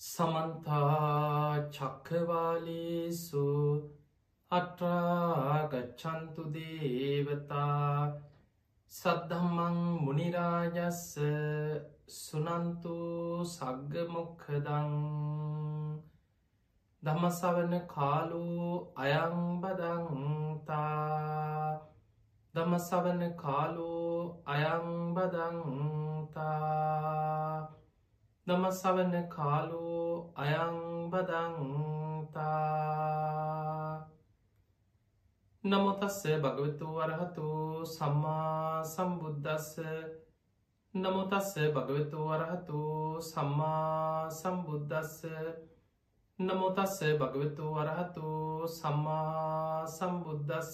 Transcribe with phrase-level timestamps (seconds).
[0.00, 3.46] සමන්තා චක්කවාලේසු
[4.50, 7.96] අට්‍රාගච්චන්තු දේවතා
[8.92, 11.02] සද්ධම්මං මුනිරාජස්ස
[12.16, 12.94] සුනන්තු
[13.46, 14.94] සග්ගමොක්කදං
[17.02, 18.44] දමසවන කාලු
[19.02, 20.78] අයංබදන්තා
[22.54, 23.90] දමසවන කාලු
[24.46, 25.88] අයංබදන්තා
[28.48, 31.88] නමසවන කාලෝ අයංබදංතා
[35.64, 37.48] නමුතස්ස භගවතු වරහතු
[37.86, 39.72] සම්මා සම්බුද්ධස්ස
[40.94, 42.80] නමුතස්ස භගවතු වරහතු
[43.22, 45.18] සම්මා සම්බුද්ධස්ස
[46.38, 48.30] නමුතස්ස භගවතු වරහතු
[48.70, 50.72] සම්මා සම්බුද්ධස්ස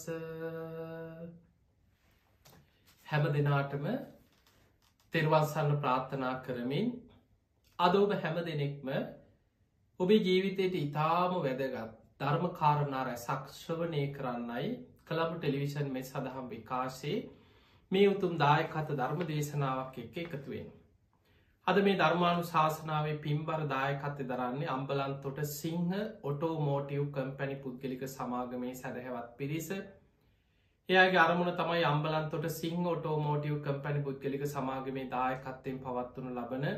[3.07, 3.85] හැම දෙනාටම
[5.15, 6.89] තෙරවන්සන්න ප්‍රාර්ථනා කරමින්
[7.79, 8.89] අද ඔබ හැම දෙනෙක්ම
[10.01, 14.69] ඔබේ ජීවිතයට ඉතාම වැදගත් ධර්ම කාරණාර සක්ෂවනය කරන්නයි
[15.05, 17.17] කළඹ ටෙලිවිෂන් මෙ සඳහම් විකාශේ
[17.91, 20.71] මේ උතුම් දායකත ධර්ම දේශනාවක් එක්ක එකතුවෙන්.
[21.67, 25.93] අද මේ ධර්මාණු ශාසනාවේ පින්බර දායකත්ත දරන්නේ අම්බලන්තොට සිංහ
[26.25, 29.71] ඔටෝ මෝටියව් කම්පැනි පුද්ගලික සමාගමේ සැදහැවත් පිරිස
[30.89, 36.69] එයාගේ අරමුණ තමයි අම්බලන්තොට සිංහ ඔටෝ මෝටියව් කම්පැනි පුද්ගලික සමාගමේ දායකත්තයෙන් පවත්වනු ලබන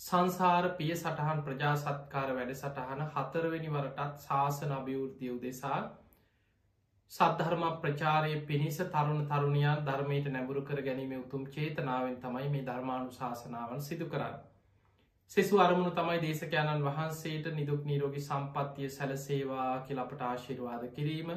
[0.00, 5.78] සංසාර පිය සටහන් ප්‍රජාසත්කාර වැඩ සටහන හතරවෙනි වරටත් ශාසන අභිවෘතිය උදෙසා
[7.12, 13.82] සද්ධර්ම ප්‍රචාරය පිණිස තරුණ තරුණියන් ධර්මයට නැබුරු කර ගැනීම උතුම් චේතනාවෙන් තමයි මේ ධර්මාණු ශාසනාවන්
[13.82, 14.36] සිදු කරන්න.
[15.32, 21.32] සෙසු අරමුණු තමයි දේශකයණන් වහන්සේට නිදුක් නීරෝගි සම්පත්තිය සැලසේවා කියලපට ආශිර්වාද කිරීම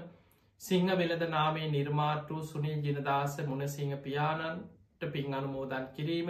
[0.62, 6.30] සිංහ වෙලද නාමේ නිර්මාට්ටු සුනිල් ජිනදාස මුණසිංහ පියාණන්ට පින් අනුමෝදන් කිරීම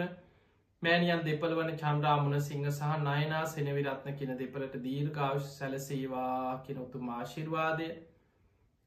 [0.82, 7.88] මෑනියන් දෙපළ වන චන්ද්‍රාමුණ සිංහ සහ නයනා සෙනවිරත්න කියන දෙපලට දීර්ඝාවශ සැලසේවා කෙනොතු මාශිර්වාදය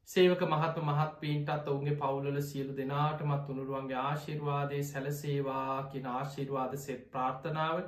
[0.10, 7.84] සේවක මහත්ම මහත් පීන්ටත් ඔවුන්ගේ පවුලල සියලු දෙනාටමත් උනුරුවන්ගේ ආශිර්වාදය සැලසේවා කියෙන ආශිර්වාද සෙත් ප්‍රාර්ථනාව.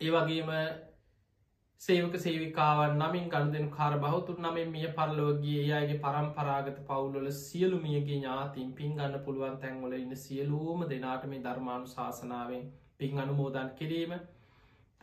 [0.00, 0.54] ඒවගේම
[1.82, 8.68] සේවක සේවිකාවන් නමින් ගණදෙනු කාර බහතුර නමේ මිය පරලෝගේ අයගේ පරම්පරාගත පවුල්ල සියලු මියගේ ඥාතින්
[8.72, 12.62] පින් ගන්න පුළුවන් තැන්වල ඉන්න සියලූම දෙනාට මේ ධර්මාණු ශාසනාවෙන්
[12.98, 14.14] පින් අනුමෝදන් කිරීම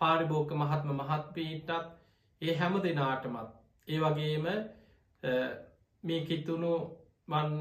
[0.01, 1.75] පාරිභෝක මහත්ම මහත්පීටත්
[2.41, 3.51] ඒ හැම දෙනාටමත්.
[3.87, 4.49] ඒ වගේම
[6.03, 6.73] මේ කිත්තුුණු
[7.27, 7.53] වන්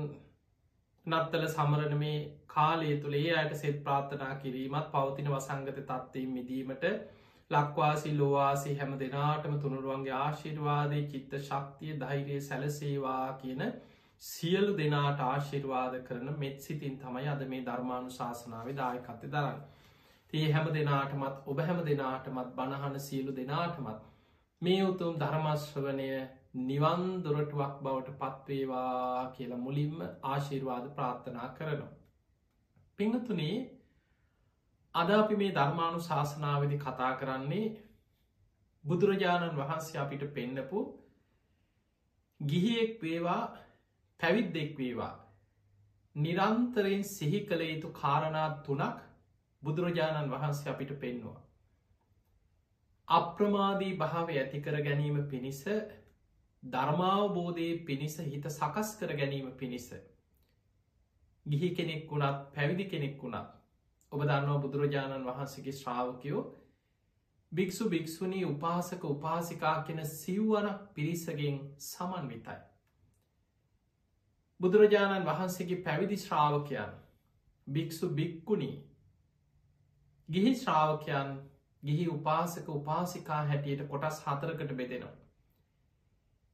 [1.06, 2.16] නත්තල සමරණ මේ
[2.48, 6.92] කාලය තුළේ අයට සෙත් ප්‍රාර්ථනා කිරීමත් පවතින වසංගත තත්වීම් මිදීමට
[7.50, 13.62] ලක්වාසි ලෝවාසි හැම දෙනාටම තුනුරුවන්ගේ ආශිර්වාදය චිත්ත ශක්තිය ධෛරය සැලසේවා කියන
[14.22, 19.62] සියලු දෙනාට ආශිර්වාද කරන මෙත් සිතින් තමයි අද මේ ධර්මාණු ශාසනාව දායකත්ත දරන්න.
[20.32, 24.04] තිය හැම දෙනාටමත් ඔබ හැම දෙනාටමත් බණහන සියලු දෙනාටමත්
[24.62, 26.10] මේ උතුම් ධර්මශ්‍රවනය
[26.64, 31.92] නිවන් දොරටුවක් බවට පත්වේවා කියලා මුලින්ම ආශිර්වාද ප්‍රාර්ථනා කරනවා.
[32.98, 33.56] පිංහතුනේ
[34.98, 37.66] අද අපි මේ ධර්මාණු ශාසනාවදි කතා කරන්නේ
[38.84, 40.78] බුදුරජාණන් වහන්සේ අපිට පෙන්නපු
[42.40, 43.42] ගිහියෙක් වේවා
[44.20, 45.14] පැවිද්දෙක් වේවා
[46.16, 49.04] නිරන්තරයෙන් සිහි කළ යුතු කාරණාත් තුනක්
[49.62, 51.38] බුදුරජාණන් වහන්සේ අපිට පෙන්නවා.
[53.08, 55.60] අප්‍රමාදී භාව ඇතිකර ගැනීම පිණිස
[56.62, 59.86] ධර්මාවබෝධය පිණිස හිත සකස් කර ගැනීම පිණිස.
[61.46, 63.57] ගිහි කෙනෙක් වුණත් පැවිදි කෙනෙක් වුණත්
[64.12, 66.42] ඔබ දන්නවා බුදුරජාණන් වහන්සේගේ ශ්‍රාවකයෝ
[67.52, 72.58] භික්‍ෂු භික්‍ෂුණී උපාසක උපාසිකා කෙන සිව්වන පිරිසගෙන් සමන්විතයි.
[74.60, 76.96] බුදුරජාණන් වහන්සේගේ පැවිදි ශ්‍රාවකයන්
[77.66, 78.76] භික්‍ෂු භික්කුණී
[80.28, 81.36] ගිහි ශ්‍රාවකයන්
[81.82, 85.16] ගිහි උපාසක උපාසිකා හැටියට කොටස් හතරකට බෙදෙනවා.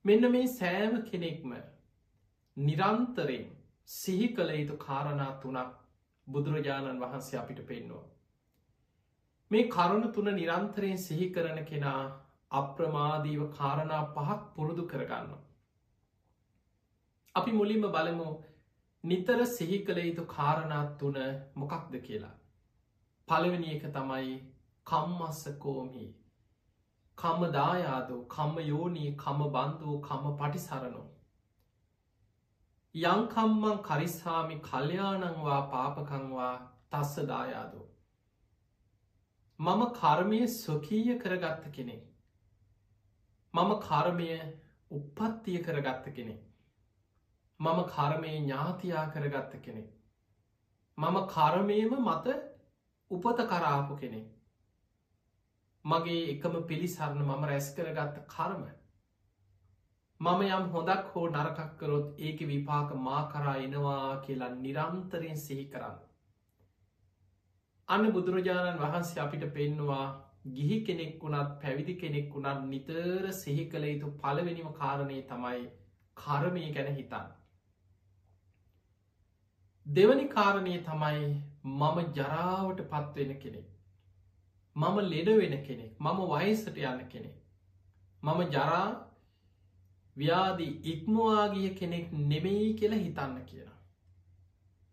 [0.05, 1.55] මෙන්න මේ සෑම කෙනෙක්ම
[2.57, 3.49] නිරන්තරෙන්
[3.89, 5.84] සිහි කළ යුතු කාරණා තුනක්
[6.27, 8.05] බුදුරජාණන් වහන්සේ අපිට පෙන්නවා.
[9.51, 12.01] මේ කරුණු තුන නිරන්තරයෙන් සිහි කරන කෙනා
[12.51, 15.31] අප්‍රමාදීව කාරණා පහක් පුරුදු කරගන්න.
[17.35, 18.29] අපි මුලින්ම බලමු
[19.05, 21.17] නිතර සිහි කළ යුතු කාරණාත් තුන
[21.57, 22.35] මොකක්ද කියලා.
[23.29, 24.37] පළවෙනි එක තමයි
[24.87, 26.11] කම්මස්ස කෝමී
[27.19, 31.05] කම්ම දායාදෝ කම්ම යෝනී කම බන්ධූ කම්ම පටිසරනෝ
[32.95, 36.53] යංකම්මං කරිස්සාමි කල්්‍යානංවා පාපකංවා
[36.91, 37.87] තස්ස දායාදෝ.
[39.59, 41.97] මම කර්මය ස්වකීය කරගත්ත කෙනෙ.
[43.55, 44.29] මම කර්මය
[44.91, 46.37] උපත්තිය කරගත්ත කෙනෙ.
[47.61, 49.85] මම කර්මය ඥාතියා කරගත්ත කෙනෙ.
[50.99, 52.39] මම කර්මයම මත
[53.11, 54.23] උපත කරාපු කෙනෙ.
[55.85, 58.65] මගේ එකම පිළිසරණ මම රැස් කරගත්ත කරම
[60.21, 65.97] මම යම් හොදක් හෝ නරකක් කරොත් ඒක විපාක මා කරා එනවා කියලා නිරන්තරයෙන් සිහි කරන්න.
[67.89, 70.05] අන්න බුදුරජාණන් වහන්සේ අපිට පෙන්නවා
[70.51, 75.63] ගිහි කෙනෙක් වුණත් පැවිදි කෙනෙක් වුණත් නිතර සිහි කළ යුතු පළවෙනිම කාරණය තමයි
[76.17, 77.27] කරමය ගැන හිතන්න.
[79.87, 81.25] දෙවනි කාරණය තමයි
[81.73, 83.67] මම ජරාවට පත්වෙන කෙනෙක්.
[84.77, 87.37] මම ලෙඩ වෙන කෙනෙක් මම වයසට යන්න කෙනෙක්.
[88.23, 88.87] මම ජරා
[90.17, 93.79] ව්‍යාදී ඉක්මවාගිය කෙනෙක් නෙමෙයි කියලා හිතන්න කියලා.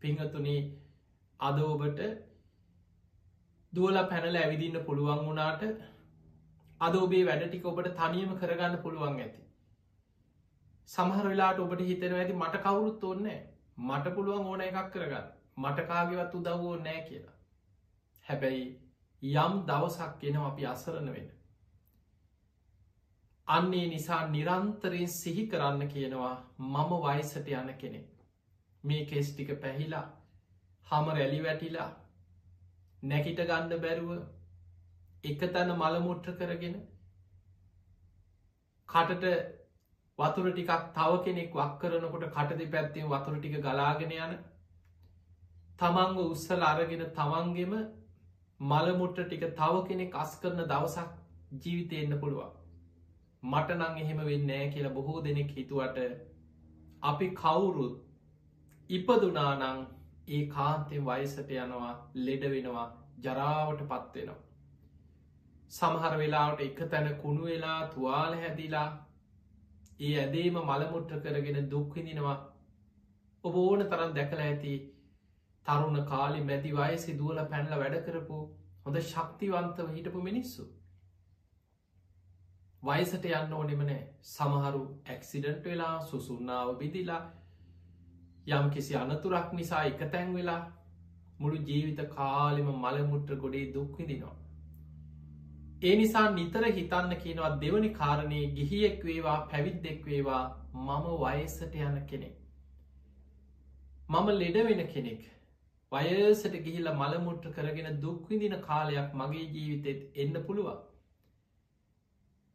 [0.01, 0.59] පිංහතුනේ
[1.39, 2.01] අද ඔබට
[3.73, 5.63] දුවල පැනල ඇවිදින්න පුළුවන් වුණාට
[6.81, 9.41] අද ඔබේ වැඩටික ඔබට තනියම කරගන්න පුළුවන් ඇති.
[10.89, 13.39] සමහර වෙලාට ඔබට හිතෙන ඇති මට කවුරුත් ඔන්නෑ
[13.81, 15.27] මට පුළුවන් ඕන එකක් කරගන්න
[15.57, 17.37] මට කාගවත් උදව්වෝ නෑ කියලා.
[18.25, 18.65] හැබැයි
[19.21, 21.29] යම් දවසක් එනවා අපි අසරණ වෙන.
[23.51, 28.09] අන්නේ නිසා නිරන්තරයෙන් සිහි කරන්න කියනවා මම වයිසට යන කෙනෙක්.
[28.83, 30.05] මේ කෙස් ටික පැහිලා
[30.87, 31.89] හම රැලි වැටිලා
[33.03, 34.11] නැකිට ගන්න බැරුව
[35.23, 36.77] එක තැන මළමුට්ට කරගෙන
[38.89, 39.25] කටට
[40.19, 44.37] වතුර ටිකක් තව කෙනෙක් වක් කරනකොට කටදි පැත්තෙන් වතුර ටික ගලාගෙන යන
[45.79, 47.77] තමන්ග උත්සල අරගෙන තමන්ගෙම
[48.59, 51.13] මළමුට්ට ටික තව කෙනෙක් අස් කරන දවසක්
[51.59, 52.60] ජීවිතය එන්න පුළුවන්
[53.43, 55.97] මට නං එහෙම වෙන්නෑ කියලා බොහෝ දෙනෙක් හිතුවට
[57.03, 57.95] අපි කවුරුත්
[58.89, 59.85] ඉපදුනානං
[60.29, 62.87] ඒ කාන්තෙන් වයසට යනවා ලෙඩ වෙනවා
[63.19, 64.39] ජරාවට පත්වෙනවා.
[65.71, 68.87] සමහර වෙලාවට එක තැන කුණු වෙලා තුවාල හැදිලා
[69.99, 72.37] ඒ ඇදේම මළමුට්ට කරගෙන දුක්විදිනවා
[73.43, 74.75] ඔබ ඕන තරම් දැකළ ඇති
[75.65, 78.39] තරුණ කාලි මැති වයසි දුවල පැන්ල වැඩ කරපු
[78.83, 80.67] හොඳ ශක්තිවන්තව හිටපු මිනිස්සු
[82.83, 87.21] වයසට යන්න ඕනෙමනෑ සමහරු ඇක්සිඩන්ට් වෙලා සුසුන්නාව බිදිලා
[88.49, 90.61] යම් කිසි අනතුරක් නිසා එක තැන් වෙලා
[91.39, 94.35] මුළු ජීවිත කාලිම මළමුට්‍ර ගොඩේ දුක්විදිනවා.
[95.83, 100.43] ඒ නිසා නිතර හිතන්න කියනවා දෙවනි කාරණය ගිහියෙක් වේවා පැවිද්දෙක් වේවා
[100.79, 102.35] මම වයසට යන කෙනෙක්.
[104.09, 105.21] මම ලෙඩ වෙන කෙනෙක්
[105.91, 110.87] වයසට ගිහිල්ල මළමුට්‍ර කරගෙන දුක්විදින කාලයක් මගේ ජීවිතෙත් එන්න පුළුවන්.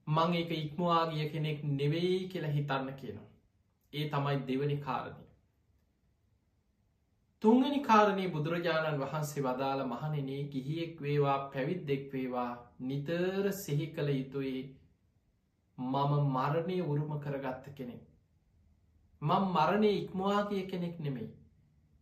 [0.06, 3.30] මං ඒක ඉක්මවාගිය කෙනෙක් නෙවෙයි කියලා හිතන්න කියනවා.
[3.92, 5.24] ඒ තමයි දෙවනි කාරණය.
[7.42, 12.50] තුංගනි කාරණය බුදුරජාණන් වහන්සේ වදාළ මහනෙනේ ගිහියෙක් වේවා පැවිද්දෙක් වේවා
[12.82, 14.62] නිතර සිහි කළ යුතුයේ
[15.78, 18.04] මම මරණය උරුම කරගත්ත කෙනෙක්.
[19.22, 21.28] මං මරණය ඉක්මවාගිය කෙනෙක් නෙමෙයි.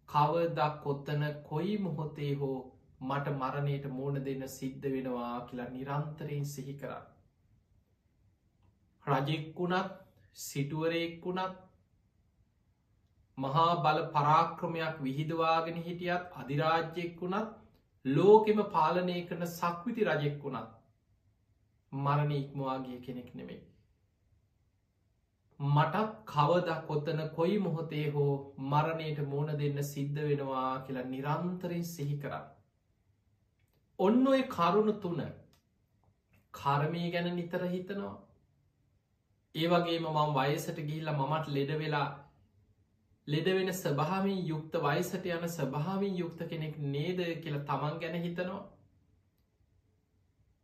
[0.08, 2.60] කවදක් කොත්තන කොයි මොහොතේ හෝ
[3.00, 7.13] මට මරණයට මෝන දෙන්න සිද්ධ වෙනවා කියලා නිරන්තරයෙන් සිහි කරන්න.
[9.06, 9.90] රජෙක්වුණත්
[10.36, 11.58] සිටුවරයෙක්වුණත්
[13.38, 17.52] මහා බල පරාක්‍රමයක් විහිදවාගෙන හිටියත් අධිරාජ්‍යෙක් වුණත්
[18.04, 20.72] ලෝකෙම පාලනය කරන සක්විති රජෙක් වුණත්
[21.92, 23.62] මරණ ඉක්මවාගේ කෙනෙක් නෙමේ.
[25.60, 28.32] මටත් කවදක් කොත්තන කොයි මොහොතේ හෝ
[28.70, 32.44] මරණයට මෝන දෙන්න සිද්ධ වෙනවා කියලා නිරන්තරෙන් සිහි කරන්න.
[33.98, 35.20] ඔන්න ඔය කරුණු තුන
[36.54, 38.16] කර්මය ගැන නිතර හිතනවා
[39.54, 42.06] ඒ වගේම මම වයසට ගිහිල්ල මමත් ලෙඩ වෙලා
[43.28, 48.62] ලෙඩ වෙන ස්භාවින් යුක්ත වයිසට යන ස්භාවින් යුක්ත කෙනෙක් නේද කියල තමන් ගැන හිතනවා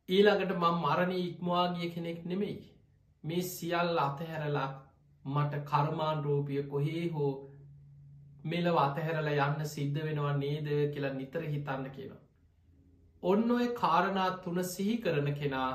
[0.09, 2.57] ඊළඟට මං මරණ ඉක්මවාගිය කෙනෙක් නෙමෙයි
[3.25, 4.69] මේ සියල් අතහැරලා
[5.25, 7.31] මට කර්මාන් රෝපිය කොහේ හෝ
[8.45, 12.21] මෙලව අතහැරලා යන්න සිද්ධ වෙනවා නේද කියලා නිතර හිතන්න කියලා.
[13.23, 15.71] ඔන්න ඔය කාරණා තුන සිහි කරන කෙනා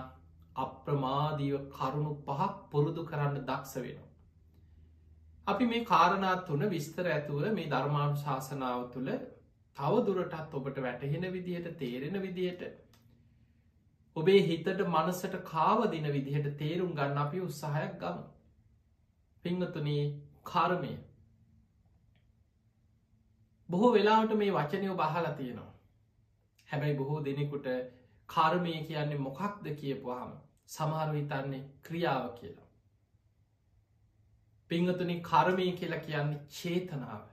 [0.55, 4.11] අප්‍රමාදීව කරුණු පහක් පුරුදු කරන්න දක්ෂ වෙනවා.
[5.47, 9.11] අපි මේ කාරණාත් තුන විස්තර ඇතුව මේ ධර්මාණු ශාසනාව තුළ
[9.77, 12.63] තව දුරටත් ඔබට වැටහෙන විදිහට තේරෙන විදිහට
[14.15, 18.23] ඔබේ හිතට මනසට කාවදින විදිහට තේරුම් ගන්න අපි උත්සාහයක් ගම.
[19.43, 20.05] පිංහතුනේ
[20.43, 20.93] කාරමය.
[23.69, 25.71] බොහෝ වෙලාට මේ වචනයෝ බහලා තියෙනවා.
[26.69, 27.67] හැබැයි බොහෝ දෙනෙකුට
[28.29, 30.31] කර්මය කියන්නේ මොකක්ද කියපුහම
[30.69, 32.67] සමහරු හිතන්නේ ක්‍රියාව කියලා.
[34.71, 37.23] පිංහතුනි කර්මය කියලා කියන්නේ චේතනාව.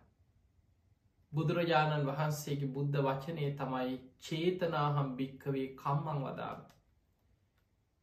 [1.32, 6.58] බුදුරජාණන් වහන්සේගේ බුද්ධ වචනය තමයි චේතනාහම් භික්කවේ කම්මං වදාව.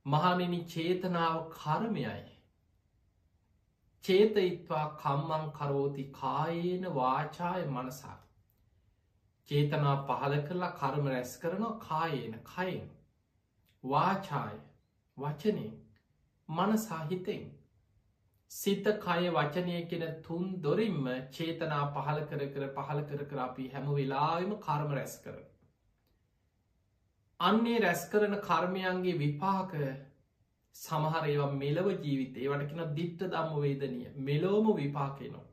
[0.05, 2.39] මහනෙන චේතනාව කර්මයයි.
[4.03, 8.17] චේතයිත්වා කම්මං කරෝති කායේන වාචාය මනසා.
[9.49, 12.89] චේතනා පහල කරලා කර්ම රැස් කරනවා කායේන කයෙන්.
[13.83, 14.57] වාචාය
[15.21, 15.71] වචනයෙන්
[16.49, 17.47] මන සාහිතෙන්
[18.51, 23.89] සිත කය වචනය කෙන තුන් දොරින්ම චේතනා පහල කර කර පහල කර කර අපි හැම
[23.91, 25.35] වෙලාම කර්ම රැස් කර.
[27.39, 29.75] අන්නේ රැස් කරන කර්මයන්ගේ විපාක
[30.75, 35.45] සමහර ඒවා මෙලව ජීවිතේ වටකෙන දිට්ට දම්ම වේදනය මෙලෝම විපාකයනවා.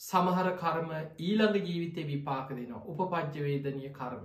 [0.00, 4.24] සමහර කර්ම ඊළඟ ජීවිතය විපාක දෙනවා උපපජ්්‍ය වේදනය කර්ම.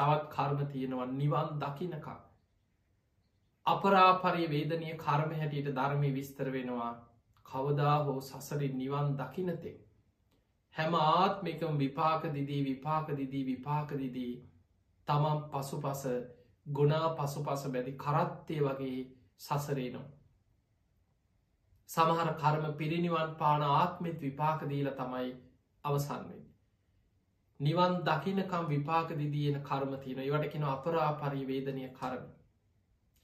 [0.00, 2.18] තවත් කර්ම තියෙනවා නිවන් දකිනකා.
[3.66, 6.92] අපරාපරය වේදනය කර්ම හැටියට ධර්මය විස්තර වෙනවා
[7.46, 9.76] කවදා හෝ සසරින් නිවන් දකිනතේ.
[10.74, 14.32] හැම ආත්මිකම විපාක දිදී විපාක දිදී විපාක දිදී
[15.08, 16.04] තමන් පසු පස
[16.66, 18.98] ගුණා පසු පස බැදි කරත්තය වගේ
[19.38, 20.08] සසරේනවා.
[21.88, 25.30] සමහර කර්ම පිරිනිවන් පාන ආත්මෙත් විපාක දීල තමයි
[25.84, 26.39] අවසන්වෙන්.
[27.60, 32.22] නිවන් දකිනකම් විපාක දිදියන කර්ම තියන ඒවට කෙන අපරා පරිවේදනය කරම.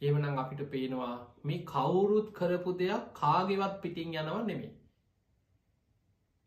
[0.01, 1.15] එමනං අපිට පේනවා
[1.45, 4.75] මේ කවුරුත් කරපු දෙයක් කාගෙවත් පිටිං යනව නෙමේ.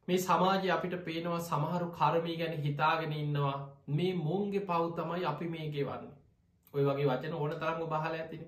[0.07, 3.57] මේ සමාජය අපිට පේනවා සමහරු කර්මී ගැන හිතාගෙන ඉන්නවා
[3.89, 6.07] මේ මුන්ගේ පව් තමයි අපි මේ ගෙවන්න.
[6.73, 8.47] ඔය වගේ වචන ඕන තරම බහල ඇතින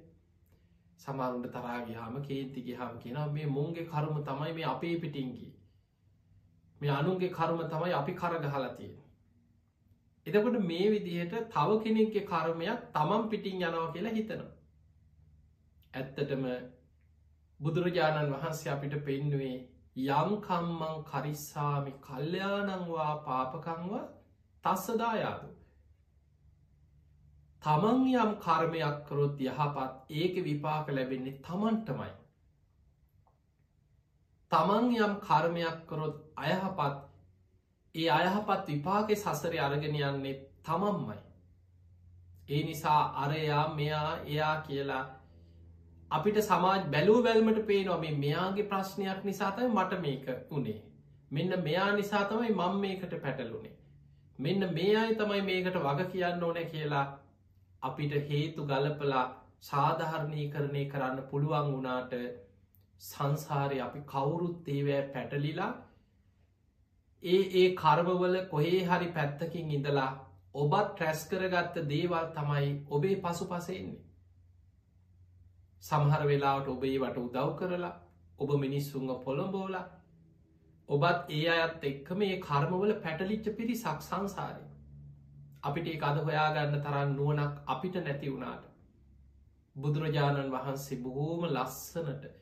[0.99, 5.47] සමරුන්ට තරාගහම කේන්තිගේ හම කියෙන මේ මුන්ගේ කරුම තමයි මේ අපේ පිටිංගි
[6.81, 8.91] මේ අනුන්ගේ කරුම තමයි අපි කරගහලතිය
[10.27, 14.51] එතකොට මේ විදිහට තව කෙනෙක්ගේ කර්මයක් තමන් පිටිං යනවා කියලා හිතනවා
[15.93, 16.45] ඇත්තටම
[17.59, 19.57] බුදුරජාණන් වහන්සේ අපිට පෙන්නුවේ
[19.95, 23.97] යම්කම්මං කරිස්සාමි කල්්‍යයානංවා පාපකංව
[24.63, 25.49] තස්සදායාතු
[27.61, 32.11] තමන් යම් කර්මයක් කරොත් යහපත් ඒක විපාක ලැබෙන්නේ තමන්ටමයි.
[34.51, 37.10] තමන් යම් කර්මයක් කරොත් අයහපත්
[37.95, 41.17] ඒ අයහපත් විපාක සසරය අරගෙන යන්නේ තමන්මයි.
[42.49, 45.03] ඒ නිසා අරයා මෙයා එයා කියලා
[46.11, 50.79] අපිට සමාජ බැලූ බැල්මට පේනවා මේ මෙයාගේ ප්‍රශ්නයක් නිසාතයි මට මේක වනේ.
[51.31, 53.75] මෙන්න මෙයා නිසා තමයි මං මේකට පැටලුනේ.
[54.39, 57.05] මෙන්න මේ අයි තමයි මේකට වග කියන්න ඕන කියලා
[57.81, 59.25] අපිට හේතු ගලපලා
[59.61, 62.13] සාධහරණය කරණය කරන්න පුළුවන් වුණාට
[63.01, 65.71] සංසාරය අපි කවුරුත් ඒවෑ පැටලිලා
[67.23, 70.11] ඒ ඒ කර්මවල කොහේ හරි පැත්තකින් ඉඳලා
[70.55, 73.99] ඔබත් ට්‍රැස් කරගත්ත දේවල් තමයි ඔබේ පසු පසෙන්නේ.
[75.83, 77.93] සමහර වෙලාට ඔබේ වට උදව් කරලා
[78.39, 79.77] ඔබ මිනිස්සුන්ග පොළොඹෝල
[80.89, 84.65] ඔබත් ඒ අයත් එක්ක මේ කර්මවල පැටලිච්ච පිරිසක් සංසාරය.
[85.63, 88.65] අපිට ඒ අද හොයාගන්න තරන් නුවනක් අපිට නැති වුණාට
[89.75, 92.40] බුදුරජාණන් වහන්සේ බොහෝම ලස්සනට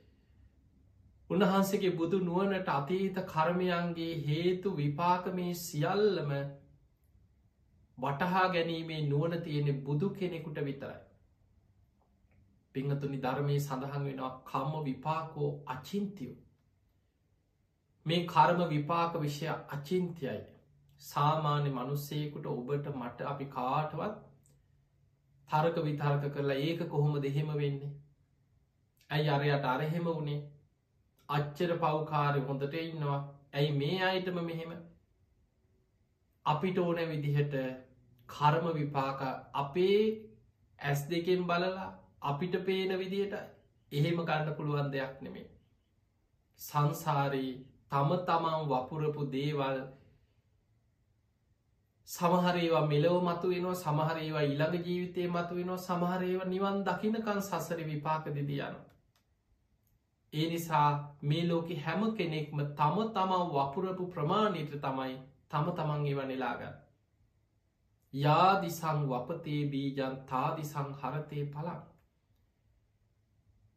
[1.29, 6.31] උන්වහන්සේගේ බුදු නුවනට අතීත කර්මයන්ගේ හේතු විපාක මේ සියල්ලම
[7.98, 11.00] වටහා ගැනීමේ නුවන තියෙනෙ බුදු කෙනෙකුට විතරයි.
[12.75, 16.38] පිංහතුනි ධර්මය සඳහන් වෙනවා කම්ම විපාකෝ අචින්තියෝ.
[18.05, 20.41] මේ කර්ම විපාක විෂය අචින්තියයි.
[21.01, 24.15] සාමාන්‍ය මනුස්සයකුට ඔබට මට අපි කාටවත්
[25.50, 27.98] තරක විතර්ක කරලා ඒක කොහොම දෙහෙම වෙන්නේ
[29.09, 30.41] ඇයි අරයට අරහෙම වුණේ
[31.29, 33.19] අච්චර පව්කාරය හොඳට ඉන්නවා.
[33.53, 34.71] ඇයි මේ අයිටම මෙහෙම?
[36.45, 37.55] අපිට ඕන විදිහට
[38.29, 39.21] කර්ම විපාක
[39.55, 40.01] අපේ
[40.79, 41.88] ඇස් දෙකෙන් බලලා
[42.24, 43.33] අපිට පේන විදිහට
[43.91, 45.48] එහෙම ගන්න පුළුවන් දෙයක් නෙමේ
[46.59, 47.53] සංසාරී
[47.89, 49.79] තම තමන් වපුරපු දේවල්
[52.09, 58.75] සමහරේවා මෙලව මතු වෙනවා සමහරේවා ඉළඟ ජීවිතය මතු වෙනවා සමහරේව නිවන් දකිනකන් සසර විපාක දෙදියන.
[60.33, 60.89] ඒ නිසා
[61.24, 65.15] මේ ලෝකෙ හැම කෙනෙක්ම තම තමන් වපුරපු ප්‍රමාණයට තමයි
[65.50, 66.75] තම තමන් ඒව නෙලාගන්න.
[68.13, 71.81] යාදිසං වපතේ බීජන් තාදිසං හරතය පලක්.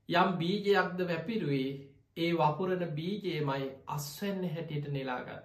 [0.08, 1.70] යම් බීජයක්ද වැපිරුවේ
[2.16, 5.42] ඒ වපුරණ බීජයමයි අස්වැන්න හැටියට නෙලාගන්න.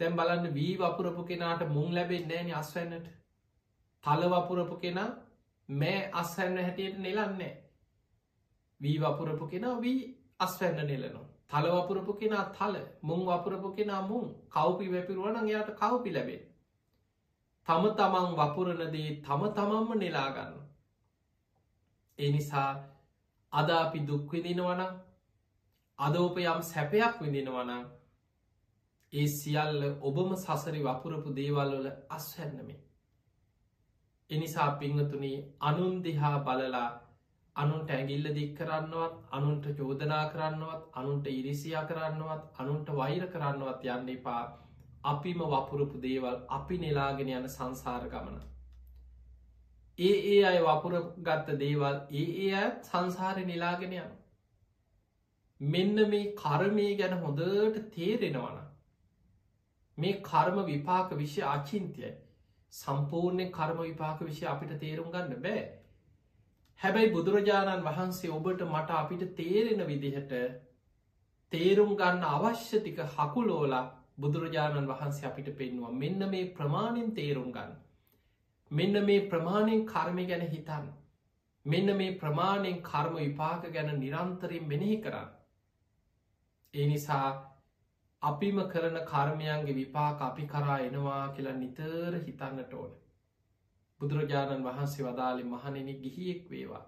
[0.00, 3.08] තැම් බලන්න වී වපුරපු කෙනාට මුං ලැබෙන් නෑන අස්වන්නට
[4.04, 5.10] තල වපුරපු කෙනා
[5.68, 7.50] මෑ අස්වැන්න හැටියට නෙලන්නේ
[8.80, 10.00] වී වපුරපු කෙනා වී
[10.38, 11.26] අස්වැන්න නෙලනවා.
[11.48, 14.26] තල වපුරපු කෙනා තල මුං වපුරපු කෙනා මුං.
[14.48, 16.40] කවපි වැපිරුවන යායට කවපි ලැබේ
[17.68, 20.54] තම තමන් වපුරණදේ තම තමන්ම නෙලාගන්න
[22.18, 22.70] ඒ නිසා
[23.52, 24.92] අද අපි දුක්විදිනවනම්
[25.98, 27.84] අදෝප යම් සැපයක් විඳිනවනම්
[29.12, 32.80] ඒ සියල්ල ඔබම සසරි වපුරපු දේවල්වල අස්හැන්නමේ.
[34.30, 36.90] එනිසා පිංහතුනී අනුන් දිහා බලලා
[37.60, 44.42] අනුන්ට ඇගිල්ල දික් කරන්නවත් අනුන්ට චෝදනා කරන්නවත් අනුන්ට ඉරිසියා කරන්නවත් අනුන්ට වෛර කරන්නවත් යන්න එපා
[45.04, 48.38] අපිම වපුරපු දේවල් අපි නෙලාගෙන යන සංසාර ගමන.
[49.98, 54.10] ඒ ඒ අය වපුර ගත්ත දේවල් ඒ ඒ අයත් සංසාරය නිලාගෙන යන.
[55.60, 58.58] මෙන්න මේ කර්මය ගැන හොඳට තේරෙනවන.
[59.98, 62.16] මේ කර්ම විපාක විශ්‍ය අචින්තයයි
[62.72, 65.62] සම්පූර්ණය කර්ම විපාක විෂය අපිට තේරුම් ගන්න බෑ.
[66.80, 70.30] හැබැයි බුදුරජාණන් වහන්සේ ඔබට මට අපිට තේරෙන විදිහට
[71.52, 73.82] තේරුම් ගන්න අවශ්‍ය ටික හකුලෝලා
[74.18, 77.74] බුදුරජාණන් වහන්සේ අපිට පෙන්වා මෙන්න මේ ප්‍රමාණෙන් තේරුම් ගන්න.
[78.70, 80.86] මෙන්න මේ ප්‍රමාණයෙන් කර්මය ගැන හිතන්න.
[81.66, 85.30] මෙන්න මේ ප්‍රමාණයෙන් කර්ම විපාක ගැන නිරන්තරයෙන් මෙනෙහි කරන්න.
[86.74, 87.28] ඒ නිසා
[88.22, 92.90] අපිම කරන කර්මයන්ගේ විපාක අපි කරා එනවා කියලා නිතර හිතන්නට ඕන.
[94.00, 96.84] බුදුරජාණන් වහන්සේ වදාලි මහනෙන ගිහියෙක් වේවා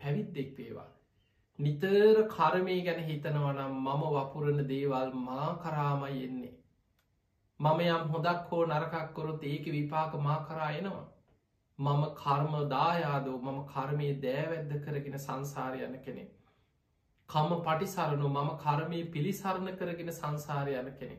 [0.00, 0.90] පැවිද්දෙක් වේවා.
[1.58, 6.54] නිතර කර්මය ගැන හිතනවනම් මම වපුරණ දේවල් මා කරාමයි එන්නේ.
[7.60, 11.04] මම යම් හොදක් හෝ නරකක්කොරොත් ඒක විපාක මා කරා එනවා.
[11.78, 16.24] මම කර්ම දායාදෝ මම කර්මය දෑවැද්ද කරගෙන සංසාරයන කෙනෙ.
[17.28, 21.16] කම පටිසරණු මම කර්මය පිළිසරණ කරගෙන සංසාරයන කෙනෙ.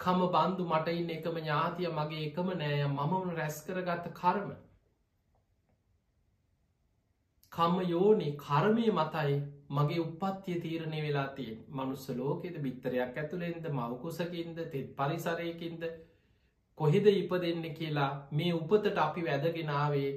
[0.00, 2.82] කම බන්දු මටයින් එකම ඥාතිය මගේ එකම නෑය.
[2.88, 4.50] මමම රැස් කරගත්ත කර්ම.
[7.52, 9.34] කම්ම යෝනේ කර්මය මතයි
[9.70, 15.82] මගේ උපත්තිය තීරණය වෙලා තියෙන් මනුස්ස ලෝකෙද බිත්තරයක් ඇතුළෙන්ද මවකුසකින්ද තෙත් පරිසරයකින්ද
[16.78, 20.10] කොහෙද ඉප දෙන්න කියලා මේ උපතට අපි වැදගෙනාවේ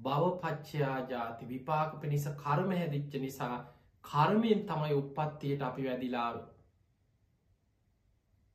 [0.00, 3.56] බවපච්චයා ජාති විපාක පිණිස කර්ම හැදිච්ච නිසා
[4.04, 6.42] කර්මයෙන් තමයි උපත්තියට අපි වැදිලාව.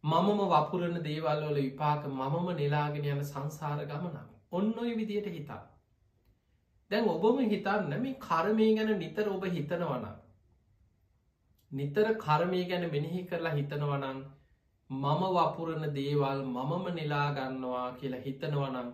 [0.04, 5.64] මමම වපුරණ දේවල්වල විපාක මමම නෙලාගෙන යන සංසාර ගමනක් ඔන්න ඔය විදියට හිතා.
[6.92, 10.06] දැන් ඔබම හිතන්න මේ කර්මය ගැන නිතර ඔබ හිතනවනම්.
[11.72, 14.22] නිතර කර්මය ගැන මෙනෙහි කරලා හිතනවනන්
[14.90, 18.94] මම වපුරණ දේවල් මමම නිලාගන්නවා කියලා හිතනවනම්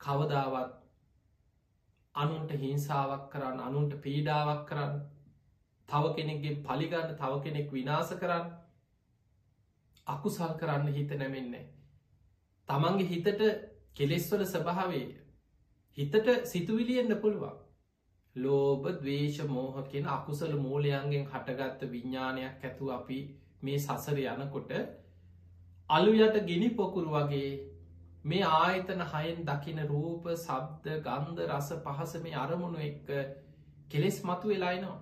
[0.00, 0.74] කවදාවත්
[2.14, 4.98] අනුන්ට හිංසාවක් කරන්න අනුන්ට පීඩාවක් කරන්න
[5.88, 8.52] තව කෙනෙක්ගේ පලිගන්න තව කෙනෙක් විනාස කරන්න
[10.06, 11.66] අකුසල් කරන්න හිත නැමෙන්නේ.
[12.68, 13.42] තමන්ගේ හිතට
[13.94, 15.06] කෙලෙස්වල ස්වභාවේ
[15.98, 17.58] හිතට සිතුවිලියෙන්න්න පුළුවන්
[18.36, 23.18] ලෝබ දවේශ මෝහ කියෙන අකුසල මූලයන්ගෙන් හටගත්ත විඤ්ඥානයක් ඇතු අපි
[23.62, 24.72] මේ සසර යනකොට
[25.90, 27.50] අලු යට ගිනි පොකුරු වගේ
[28.24, 33.08] මේ ආයතන හයෙන් දකින රූප සබ්ද ගන්ධ රස පහස මේ අරමුණු එක්ක
[33.88, 35.00] කෙලෙස් මතු වෙලායිනවා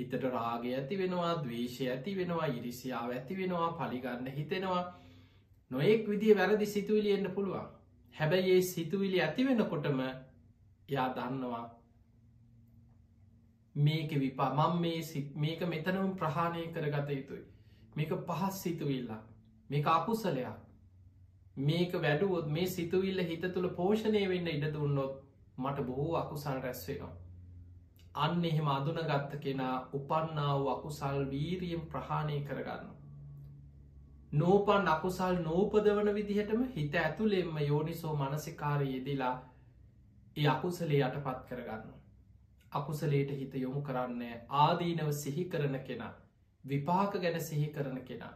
[0.00, 4.82] හිතට රාගය ඇති වෙනවා දවේශය ඇති වෙනවා ඉරිසියාව ඇති වෙනවා පලිගන්න හිතෙනවා.
[5.70, 7.68] නොයෙක් විදිිය වැරදි සිතුවිලියෙන්න්න පුළුවන්.
[8.14, 11.66] හැබැයි ඒ සිතුවිලි ඇතිවෙනකොටම එයා දන්නවා
[13.74, 17.44] මේක විපා මං මේ මේක මෙතනම ප්‍රහාණය කරගත යුතුයි.
[17.96, 19.22] මේක පහස් සිතුවිල්ලා
[19.70, 20.58] මේක අකුසලයක්.
[21.58, 25.18] මේක වැඩුවොත් මේ සිතුවිල්ල හිත තුළ පෝෂණය වෙන්න ඉඩ දුන්නොත්
[25.58, 27.14] මට බොහෝ අකුසල් රැස්වෙනවා
[28.14, 32.88] අන්න එහෙම අදුන ගත්ත කෙනා උපන්නාව අකුසල් වීරියෙන් ප්‍රහාණය කරගන්න
[34.32, 39.36] නෝපන් අකුසල් නෝපදවන විදිහටම හිත ඇතුළෙෙම යෝනිසෝ මනසිකාර යෙදිලා
[40.36, 41.88] ඒ අකුසලේ යටපත් කරගන්න.
[42.72, 44.22] අකුසලේට හිත යොමු කරන්න
[44.58, 46.12] ආදීනව සිහි කරන කෙනා
[46.64, 48.32] විපාක ගැන සිහි කරන කෙනා.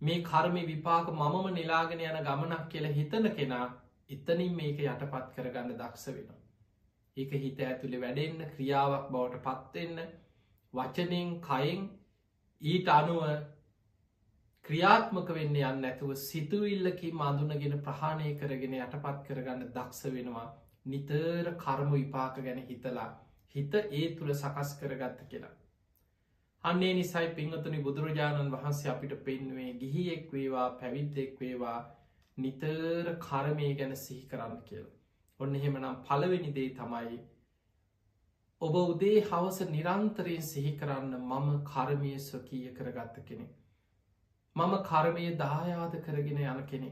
[0.00, 3.66] මේ කර්මි විපාක මමම නිලාගෙන යන ගමනක් කියල හිතන කෙනා
[4.10, 6.41] එතනින් මේක යටපත් කරගන්න දක්ෂ වෙන.
[7.16, 9.98] ඒක හිත ඇතුළෙ වැඩෙන්න්න ක්‍රියාවක් බවට පත්වෙන්න
[10.74, 11.82] වචනෙන් කයින්
[12.60, 13.24] ඊට අනුව
[14.66, 20.46] ක්‍රියාත්මක වෙන්න යන්න ඇතුව සිතුවිල්ලකින් මඳුනගෙන ප්‍රහාණය කරගෙන යටපත් කරගන්න දක්ෂ වෙනවා
[20.86, 23.10] නිතර කර්ම විපාක ගැන හිතලා
[23.54, 25.52] හිත ඒ තුළ සකස් කරගත්ත කියලා.
[26.64, 31.78] අන්නේ නිසයි පිංහතුනි බුදුරජාණන් වහන්සේ අපිට පෙන්වේ ගිහියෙක් වේවා පැවිද්දෙක් වේවා
[32.36, 34.86] නිතර කරමය ගැන සිහි කරන්න කියල.
[35.42, 37.18] ඔන්න එහෙමනම් පළවෙනි දේ තමයි
[38.62, 43.52] ඔබ උදේ හවස නිරන්තරයෙන් සිහි කරන්න මම කර්මය ස්වකීය කරගත්ත කෙනෙක්.
[44.56, 46.90] මම කර්මය දායාද කරගෙන යන කෙනෙ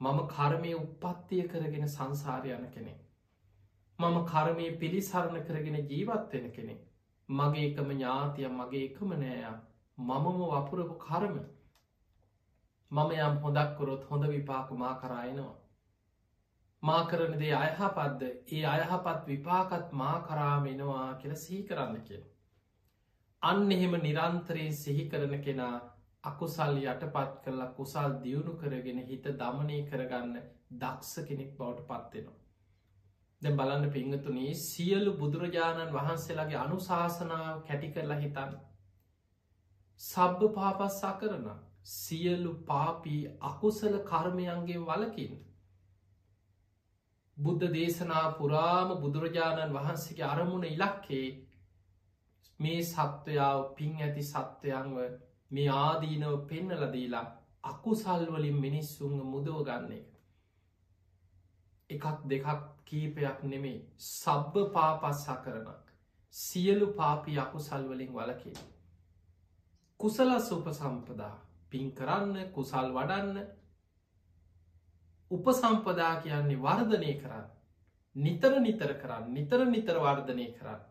[0.00, 2.94] මම කර්මය උපත්තිය කරගෙන සංසාරය යන කෙනෙ
[3.98, 6.74] මම කර්මය පිළිසරණ කරගෙන ජීවත්වෙන කෙනෙ
[7.28, 9.54] මගේ එකම ඥාතිය මගේ එකම නෑයා.
[9.98, 11.38] මමම වපුරපු කර්ම.
[12.90, 15.54] මම යම් හොදක්කොරොත් හොඳ විපාක මා කරායනවා
[16.82, 22.22] මා කරන දේ අයහපත්ද ඒ අයහපත් විපාකත් මා කරාමෙනවා කියල සිහි කරන්න කිය
[23.42, 25.74] අන්න එහෙම නිරන්තරයෙන් සිහි කරන කෙනා
[26.24, 30.34] අකුසල් යටපත් කරලා කුසල් දියුණු කරගෙන හිත දමනය කරගන්න
[30.74, 32.38] දක්ෂ කෙනෙක් බවට පත්වෙනවා.
[33.42, 38.56] දැ බලන්න පිංහතුනේ සියලු බුදුරජාණන් වහන්සේලාගේ අනුශාසනාව කැටි කරලා හිතන්න.
[40.00, 41.46] සබ්භ පාපස්සා කරන
[41.92, 45.36] සියලු පාපී අකුසල කර්මයන්ගේ වලකින්.
[47.36, 51.26] බුද්ධ දේශනා පුරාම බුදුරජාණන් වහන්සේගේ අරමුණ ඉලක්කේ
[52.60, 54.96] මේ සත්වයාව පින් ඇති සත්වයන්ව
[55.50, 57.26] මේ ආදීනව පෙන්නලදීලා
[57.64, 60.08] අකුසල්වලින් මිනිස්සුන්ග මුදව ගන්න එක.
[61.90, 65.92] එකක් දෙකක් කීපයක් නෙමේ සබ්බ පාපස්සා කරනක්
[66.34, 68.58] සියලු පාපි අකුසල්වලින් වලකින්.
[70.00, 71.34] කුසලස් උපසම්පදා
[71.70, 73.38] පින් කරන්න කුසල් වඩන්න
[75.30, 77.46] උපසම්පදා කියන්නේ වර්ධනය කරන්න.
[78.16, 79.32] නිතර නිතර කරන්න.
[79.32, 80.82] නිතර නිතර වර්ධනය කරන්න.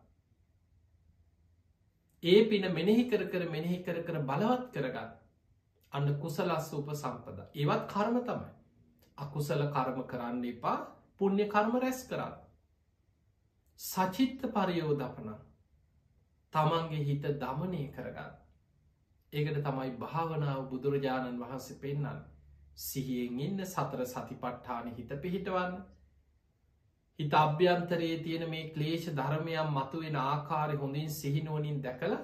[2.22, 5.10] ඒ පින මෙනෙහි කර කර මෙනෙහි කර කර බලවත් කරගන්න.
[5.92, 8.52] අන්න කුසලස්ස උප සම්පද ඒවත් කර්ම තමයි.
[9.18, 10.78] අකුසල කර්ම කරන්න එපා.
[11.16, 12.34] පුුණ්්‍ය කර්ම රැස් කරන්න.
[13.80, 15.34] සචිත්ත පරියෝධපන.
[16.52, 18.32] තමන්ගේ හිත දමනය කරගන්න.
[19.32, 22.24] ඒකට තමයි භාවනාව බුදුරජාණන් වහන්සේ පෙන්න්න
[22.76, 25.76] සිහියෙන් ඉන්න සතර සතිපට්ඨාන හිත පිහිටවන්න.
[27.18, 32.16] හිත අභ්‍යන්තරයේ තියෙන මේ ක්ලේෂ ධර්මයන් මතුවෙන ආකාරය හොඳින් සිහිනුවනින් දැකළ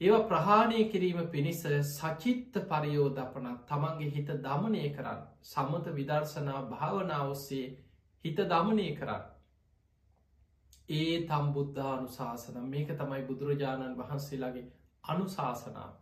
[0.00, 7.66] ඒව ප්‍රහාණය කිරීම පිණිස සචිත්ත පරියෝධපනත් තමන්ගේ හිත දමනය කරන්න සම්මත විදර්ශනා භාවනාවස්සේ
[8.24, 9.26] හිත දමනය කරන්න.
[10.92, 14.66] ඒ තම් බුද්ධානු ශාසනම් මේක තමයි බුදුරජාණන් වහන්සේලාගේ
[15.04, 15.92] අනුශාසනාව.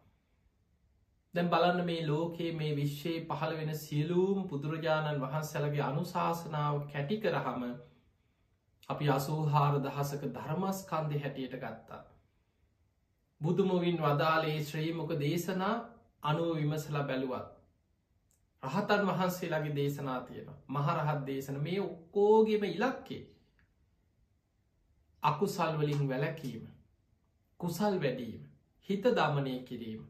[1.35, 7.67] දැන් බලන්න මේ ලෝකයේ මේ විශ්වයේ පහළ වෙන සියලූම් බුදුරජාණන් වහන්සැලගේ අනුශාසනාව කැටි කරහම
[8.89, 12.01] අපි අසූහාර දහසක ධර්මස්කන්දය හැටියට ගත්තා.
[13.41, 15.77] බුදුමුවින් වදාලේ ශ්‍රීමක දේශනා
[16.23, 17.49] අනුව විමසලා බැලුවත්.
[18.63, 23.23] රහතන් වහන්සේලාගේ දේශනා තියෙන මහරහත් දේශන මේ ඔක්කෝගේම ඉලක්කේ
[25.23, 26.65] අකුසල්වලින් වැලකීම
[27.61, 28.43] කුසල් වැඩීම
[28.89, 30.03] හිත දමනය කිරීම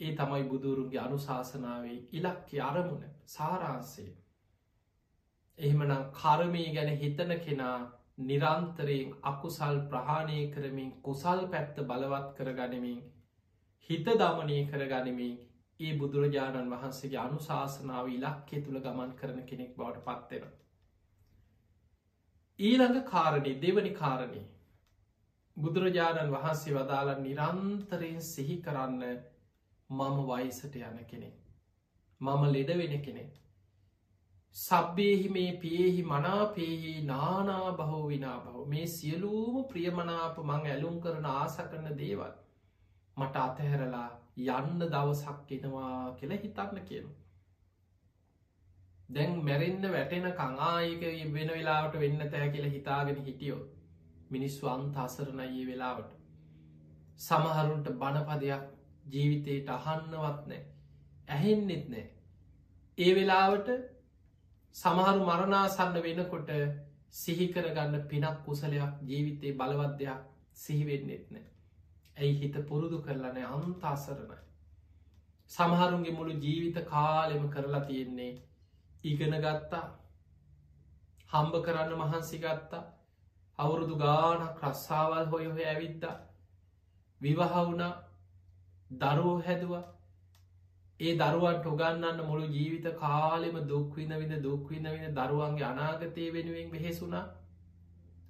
[0.00, 4.10] ඒ තමයි බුදුරුන්ගේ අනුශාසනාවේ ඉලක්කි අරමුණ සාරාන්සේ.
[5.58, 7.78] එහෙමනම් කරමී ගැන හිතන කෙනා
[8.22, 13.00] නිරන්තරයෙන් අකුසල් ප්‍රහාණය කරමින් කුසල් පැත්ත බලවත් කර ගනිමින්
[13.90, 15.34] හිත දමනය කර ගනිමින්
[15.80, 20.54] ඒ බුදුරජාණන් වහන්සේගේ අනුශාසනාව ඉලක්කේ තුළ ගමන් කරන කෙනෙක් බවට පත්වෙන.
[22.58, 24.44] ඊළඟ කාරණය දෙවනි කාරණය
[25.56, 29.04] බුදුරජාණන් වහන්සේ වදාලා නිරන්තරයෙන් සිහි කරන්න
[29.90, 31.30] මම වයිසට යන කෙනෙ.
[32.20, 33.24] මම ලෙඩ වෙන කෙනෙ.
[34.56, 41.56] සබ්බේහි මේ පියෙහි මනාපේහි නානා බහෝ විනා බහෝ මේ සියලූම ප්‍රියමනාප මං ඇලුම් කරන ආස
[41.64, 42.34] කරන දේවල්
[43.16, 47.10] මට අතහැරලා යන්න දවසක් එනවා කියලා හිතන්න කියනු.
[49.08, 53.60] දැන් මැරෙන්න්න වැටෙන කංආයක වෙන වෙලාවට වෙන්න තෑ කියල හිතාගෙන හිටියෝ
[54.30, 56.10] මිනිස්ු අන්ත අසරණයේ වෙලාවට
[57.20, 58.66] සමහරුන්ට බණපදයක්
[59.08, 60.62] ජීවිතයට අහන්නවත් නෑ
[61.28, 62.06] ඇහෙන්නෙත් නෑ
[62.98, 63.70] ඒ වෙලාවට
[64.74, 66.50] සමහරු මරණාසන්න වෙනකොට
[67.12, 71.46] සිහිකරගන්න පිනක් කුසලයක් ජීවිතයේ බලවද්‍යයක් සිහිවෙන්නෙත් නෑ
[72.16, 74.42] ඇයි හිත පුරුදු කරලනෑ අන්තාසරණයි
[75.50, 78.32] සමහරුන්ගේ මුළු ජීවිත කාලෙම කරලා තියෙන්නේ
[79.04, 79.86] ඉගෙන ගත්තා
[81.30, 82.84] හම්බ කරන්න මහන්සි ගත්තා
[83.58, 86.16] අවුරුදු ගානක් රස්සාවල් හොය හොය ඇවිද්දා
[87.20, 87.94] විවහවුනා
[88.90, 89.84] දරුවෝ හැදවා.
[91.00, 97.26] ඒ දරුවන්ට උගන්නන්න මුළු ජීවිත කාලෙම දුක්වින විද දුක්වින වින දරුවන්ගේ අනාගතය වෙනුවෙන් වෙහෙසුනා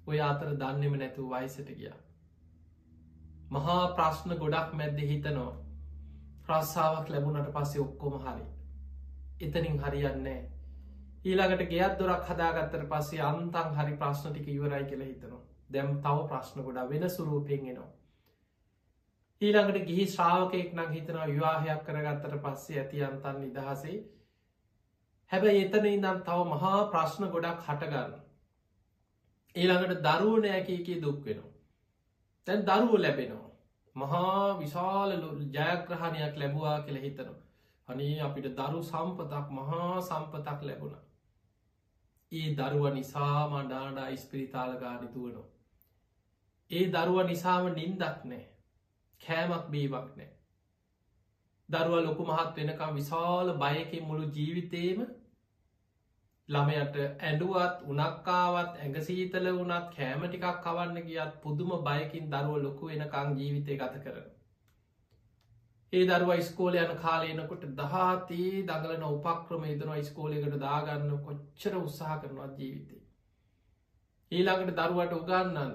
[0.07, 1.91] ඔය අතර දන්නෙම නැතුව වයිසට ගිය.
[3.51, 5.53] මහා ප්‍රශ්න ගොඩක් මැද්ද හිතනවා.
[6.45, 8.45] ප්‍රස්සාාවක් ලැබුණට පස්සේ ඔක්කොම හරි.
[9.41, 10.39] එතනින් හරියන්නේ
[11.23, 15.41] ඊළඟට ගෙත් දොරක් හදාගත්තර පස්සේ අන්තන් හරි ප්‍රශ්න ටික ඉවරයි කියලා හිතනවා.
[15.69, 17.89] දැම් තව ප්‍රශ්න ගොඩා වෙන සුරූපෙන්ගෙනවා
[19.41, 23.97] ඊළඟට ගිහි ශ්‍රාවකයෙක් නම් හිතනවා විවාහයක් කරගත්තට පස්සේ ඇති අන්තන් නිදහසේ.
[25.31, 28.15] හැබැයි එතන ඉදම් තව මහා ප්‍රශ්න ගොඩක් හටගන්න
[29.55, 31.53] ඊළඟට දරුවනෑකකේ දුක් වෙනවා.
[32.47, 33.51] තැන් දරුව ලැබෙනවා.
[33.95, 35.15] මහා විශාල
[35.51, 37.39] ජයග්‍රහණයක් ලැබවා කියල හිතනවා.
[37.87, 40.99] අනේ අපිට දරු සම්පතක් මහා සම්පතක් ලැබුණ.
[42.31, 45.49] ඒ දරුව නිසා මඩාඩා ඉස්පිරිතාල ගානිතුවනවා
[46.71, 48.45] ඒ දරුව නිසාම නින්දක් නෑ.
[49.21, 50.29] කෑමක් බීවක් නෑ.
[51.69, 54.99] දරුව ලොකු මහත් වෙනකම් විශාල බයකින් මුළු ජීවිතේම
[56.49, 63.77] ළමයට ඇඩුවත් උනක්කාවත් ඇඟසීතල වනත් කෑම ටිකක් කවන්න ගියත් පුදුම බයකින් දරුව ලොකු වෙනකං ජීවිතය
[63.77, 64.29] ගත කරන.
[65.93, 72.99] ඒ දරුව ස්කෝල යන කාලයනකොට දහතේ දඟලන උපක්‍රම ඉදනවා ස්කෝලයකට දාගන්න කොච්චර උත්සාහ කරනවා ජීවිතේ.
[74.31, 75.71] ඊළඟට දරුවට උගන්නන්න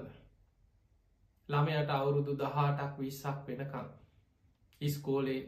[1.49, 3.89] ළමයට අවුරුදු දහටක් විස්සක් වෙනකං
[4.81, 5.41] ඉස්කෝලේ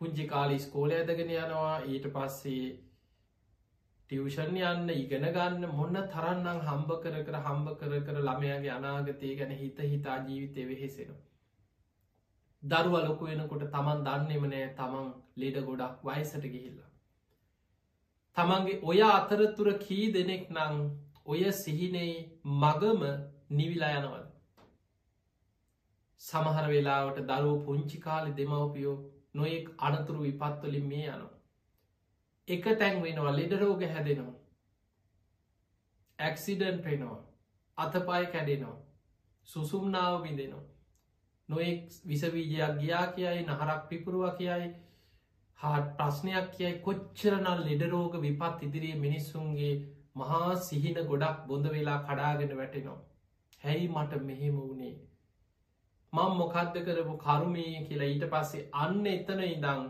[0.00, 2.64] පුංචි කාලි ස්කෝල ඇදගෙන යනවා ඊට පස්සේ
[4.10, 9.52] ටියවෂන් යන්න ඉගෙන ගන්න මොන්න තරන්නම් හම්බ කර කර හම්බ කර කර ළමයාගේ අනාගතය ගැන
[9.54, 11.14] හිත හිතා ජීවිතය වෙහෙසෙන.
[12.62, 16.90] දරුව ලොකු වෙනකොට තමන් දන්නෙම නෑ තමන් ලෙඩ ගොඩක් වයිසට ගිහිල්ලා.
[18.36, 20.84] තමන්ගේ ඔය අතරතුර කී දෙනෙක් නං
[21.26, 22.12] ඔය සිහිනේ
[22.58, 23.02] මගම
[23.52, 24.21] නිවිලා යනවද.
[26.22, 28.96] සමහර වෙලාවට දරුව පුංචි කාලි දෙමවපියෝ
[29.34, 31.32] නොයෙක් අනතුරු විපත්වලින් මේ යනවා.
[32.48, 34.38] එක තැන් වෙනවා ලෙඩරෝග හැදෙනවා.
[36.18, 37.20] ඇක්සිඩන්් පෙනවා
[37.78, 38.78] අතපයි කැඩෙනවා
[39.48, 40.64] සුසුම්නාව විඳෙනවා.
[41.48, 44.68] නොෙක් විසවීජයක් ගියා කියයි නහරක් පිපුරුව කියයි
[45.58, 49.74] හාට ප්‍රශ්නයක් කියයි කොච්චරනල් ලෙඩරෝග විපත් ඉදිරියේ මිනිස්සුන්ගේ
[50.16, 53.00] මහා සිහින ගොඩක් බොඳ වෙලා කඩාගෙන වැටෙනවා.
[53.62, 54.94] හැයි මට මෙහෙම වුණේ.
[56.12, 59.84] මං මොකක්ද කරපු කරුමය කියලා ඊට පස්සේ අන්න එතන ඉදං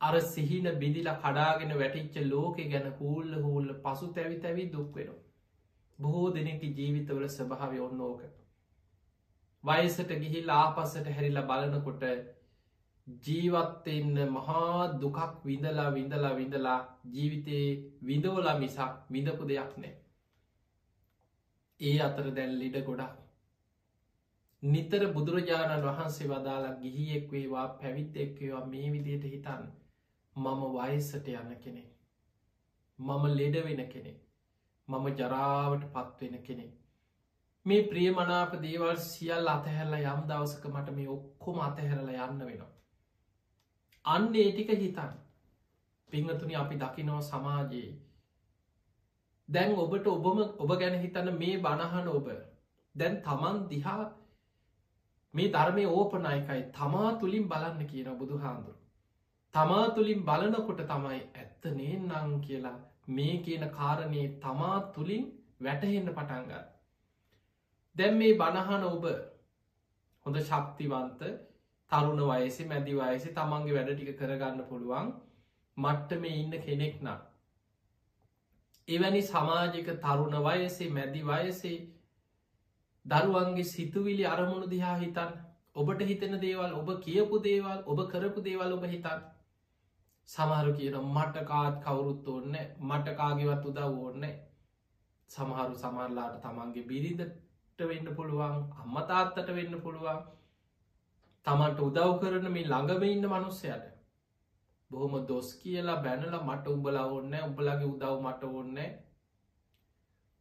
[0.00, 5.14] අර සිහින බිදිලා කඩාගෙන වැටිච්ච ලෝකෙ ගැන හූල්ල හූල්ල පසු තැවි තැවි දුක්වෙන.
[5.98, 8.20] බොහෝ දෙනෙකි ජීවිතවල ස්වභාව ඔන්න ඕක.
[9.64, 12.04] වයසට ගිහිල් ආපස්සට හැරිලා බලනකොට
[13.24, 16.78] ජීවත්වෙන්න මහා දුකක් විඳලා විඳලා විඳලා
[17.10, 17.72] ජීවිතයේ
[18.04, 19.96] විඳවලා මිසක් විඳපු දෙයක් නෑ.
[21.80, 23.21] ඒ අතර දැන් ලිඩ ගොඩක්.
[24.62, 29.64] නිතර බුදුරජාණන් වහන්සේ වදාලා ගිහියෙක් වේවා පැවිත් එක්වේවා මේ විදියට හිතන්න.
[30.36, 31.82] මම වයසට යන්න කෙනෙ.
[32.98, 34.12] මම ලෙඩ වෙන කෙනෙ.
[34.88, 36.68] මම ජරාවට පත්වෙන කෙනෙ.
[37.66, 42.70] මේ ප්‍රියමනාප දේවල් සියල් අතහැරල යම් දවසක මට මේ ඔක්කොම අතහැරල යන්න වෙනවා.
[44.04, 45.12] අන්න ඒටික හිතන්
[46.12, 47.92] පිංහතුනි අපි දකිනව සමාජයේ
[49.48, 52.34] දැන් ඔබට ඔබම ඔබ ගැන හිතන්න මේ බණහන ඔබ
[52.94, 54.02] දැන් තමන් දිහා
[55.34, 58.78] මේ ධර්මය ඕපනයකයි තමා තුළින් බලන්න කියන බුදු හාන්දුරු
[59.54, 65.24] තමා තුළින් බලනකොට තමයි ඇත්ත නේනං කියලා මේ කියන කාරණය තමා තුළින්
[65.60, 66.52] වැටහෙන්න පටන්ග.
[67.96, 69.04] දැම් මේ බණහන ඔබ
[70.26, 71.22] හොඳ ශක්තිවන්ත
[71.90, 75.12] තරුණ වයසි මැදි වයසි තමන්ගේ වැඩ ටික කරගන්න පුළුවන්
[75.76, 77.20] මට්ට මේ ඉන්න කෙනෙක් නම්.
[78.88, 81.76] එවැනි සමාජික තරුණ වයසේ මැදි වයසේ
[83.04, 85.30] දරුවන්ගේ සිතුවිලි අරමුණු දිහා හිතන්
[85.74, 89.20] ඔබට හිතෙන දේවල් ඔබ කියපු දේවල් ඔබ කරපු දේවල් ඔබ හිතන්.
[90.28, 94.28] සමහරු කියන මටකාත් කවුරුත් ඕන්න මටකාගේවත් උදව් ඕන්න
[95.30, 100.20] සමහරු සමරලාට තමන්ගේ බිරිඳට වෙන්න පුළුවන් අම්මතාත්තට වෙන්න පුළුවන්.
[101.46, 103.86] තමන්ට උදව් කරන මේ ළඟම ඉන්න මනුස්සයට
[104.90, 108.78] බොහොම දොස් කියලා බැනල මට උඹලා ඔන්න උඹලගේ උදව් මට ඕන්න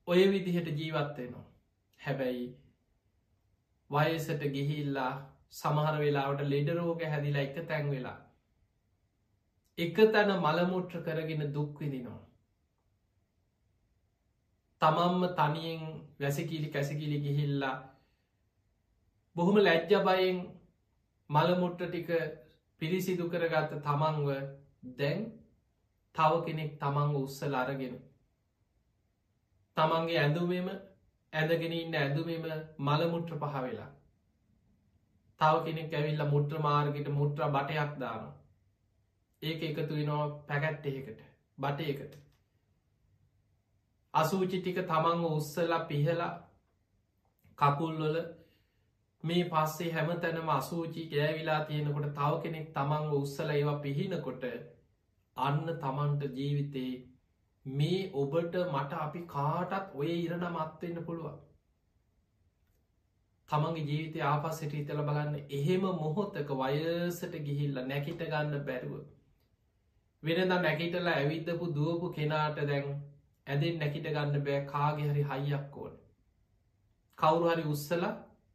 [0.08, 1.51] ඔය විදිහට ජීවත්වෙනවා
[2.02, 2.48] හැබැයි
[3.90, 5.14] වයසට ගිහිල්ලා
[5.52, 8.18] සමහර වෙලාවට ලෙඩරෝග හැදිලා එක තැන් වෙලා
[9.78, 12.22] එක තැන මළමුට්‍ර කරගෙන දුක්විදිනවා.
[14.82, 15.82] තමම්ම තනියෙන්
[16.20, 17.76] වැසකිලි කැසකිලි ගිහිල්ලා
[19.36, 20.40] බොහොම ලැජ්ජබයෙන්
[21.30, 22.10] මළමුට්ට ටික
[22.82, 24.30] පිරිසිදු කරගත්ත තමන්ව
[24.98, 25.20] දැන්
[26.16, 27.96] තව කෙනෙක් තමන්ව උත්සල අරගෙන.
[29.78, 30.70] තමන්ගේ ඇඳුමෙම
[31.34, 32.46] ඇඳගෙන ඉන්න ඇඳුමෙම
[32.80, 33.90] මළමුට්‍ර පහ වෙලා.
[35.40, 38.34] තව කෙනෙක් ඇවිල්ල මුට්‍ර මාර්ගට මුට්‍ර බටයක් දානවා.
[39.42, 41.22] ඒක එකතු වෙනවා පැකැට් එකට
[41.58, 42.14] බට එකට
[44.14, 46.34] අසූචි ටික තමන්ව උත්සලා පිහලා
[47.58, 48.18] කකුල්වල
[49.24, 54.46] මේ පස්සේ හැම තැනම අසූචි ගෑවිලා තියෙනකොට තව කෙනෙක් තමන්ව උත්සල ඒවා පිහිනකොට
[55.38, 56.92] අන්න තමන්ට ජීවිතේ
[57.66, 61.38] මේ ඔබට මට අපි කාටත් ඔය ඉරණ මත්වෙන්න පුළුවන්.
[63.50, 65.36] තමන්ගේ ජීවිතය ආපස්සට හිතල බලන්න.
[65.50, 69.06] එහෙම මොහොත්තක වයසට ගිහිල්ල නැකිට ගන්න බැරුව.
[70.24, 72.90] වෙනද නැකිටලා ඇවිදපු දුවපු කෙනාට දැන්
[73.48, 74.66] ඇදෙන් නැකිට ගන්න බෑ.
[74.66, 75.94] කාගෙ හරි හයියක් ඕන.
[77.18, 78.06] කවුරු හරි උත්සල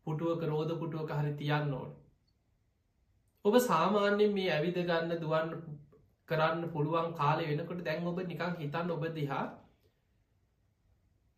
[0.07, 1.95] පුටුවක රෝධ පුටුවක හරි තියන්න ඕන.
[3.45, 5.76] ඔබ සාමාන්‍යෙන් මේ ඇවිද ගන්න දුවන්න
[6.29, 9.45] කරන්න පුළුවන් කාලය වෙනකොට දැන් ඔබ නිකං හිතන්න ඔබ දිහා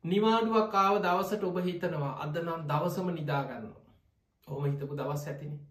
[0.05, 3.67] නිවාඩුවක් කාව දවසට ඔබ හිතනවා අද නම් දවසම නිදාගන්න
[4.47, 5.69] ඔහොම හිතපු දවස් ඇතිනේ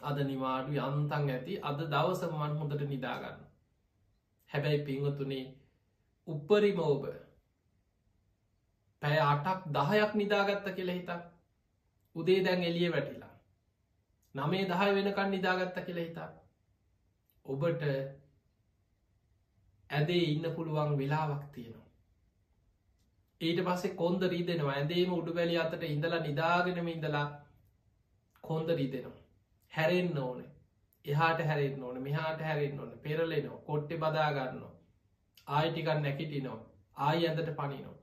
[0.00, 3.38] අද නිවාඩු යන්තන් ඇති අද දවසමන් හොඳට නිදාගන්න.
[4.50, 5.44] හැබැයි පිංහතුනේ
[6.28, 7.06] උප්පරිම ඔබ
[9.02, 11.22] පැය අටක් දහයක් නිදාගත්ත කියල හිතක්
[12.16, 13.34] උදේ දැන් එලිය වැටිලා.
[14.34, 16.30] නමේ දහය වෙනකන් නිදාගත්ත කියල හිතා.
[17.46, 17.82] ඔබට
[19.90, 21.86] ඇදේ ඉන්න පුළුවන් වෙලාවක් තියෙනවා.
[23.40, 24.74] ඊට පස්සේ කොන්ද රීදෙනවා.
[24.74, 27.26] ඇදේම උඩු වැලි අතට ඉඳලා නිදාගෙනම ඉඳලා
[28.44, 29.24] කොන්ද රීදෙනවා.
[29.72, 30.40] හැරෙන්න්න ඕන.
[31.04, 32.00] එහාට හැරෙන් ඕන.
[32.02, 32.96] මෙහාට හැරෙන් ඕන.
[33.00, 33.60] පෙරලෙනවා.
[33.60, 34.64] කොට්ටෙ බදාගන්න
[35.48, 36.58] ආයිටිකන් නැකිටිනෝ
[36.98, 37.94] ආයි ඇඳට පනිනෝ.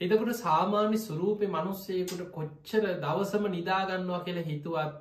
[0.00, 4.94] එතකොට සාමාන්‍ය ස්වරූපය මනුස්සයකුට කොච්චර දවසම නිදාගන්නවා කියලා හිතුවත්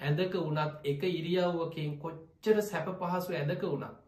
[0.00, 1.94] ඇඳක වනත් එක ඉරියව්වකින්
[2.44, 3.98] කොච්චර සැප පහසු ඇඳක වුණත්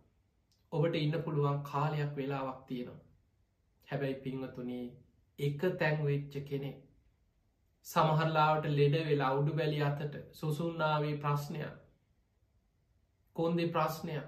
[0.73, 3.03] ඔබට ඉන්න පුළුවන් කාලයක් වෙලාවක් තියෙනවා.
[3.89, 4.87] හැබැයි පිංහතුනේ
[5.39, 6.71] එක තැන්වෙච්ච කෙනෙ
[7.87, 11.77] සමහරලාවට ලෙඩ වෙලා උඩු බැලි අතට සුසුන්නාවේ ප්‍රශ්නයක්
[13.37, 14.27] කොන්දේ ප්‍රශ්නයක්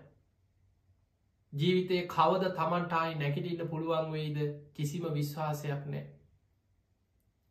[1.53, 4.39] ජීවිතය කවද තමන්ටායි නැකිටඉන්න පුළුවන් වෙයිද
[4.73, 6.05] කිසිම විශ්වාසයක් නෑ.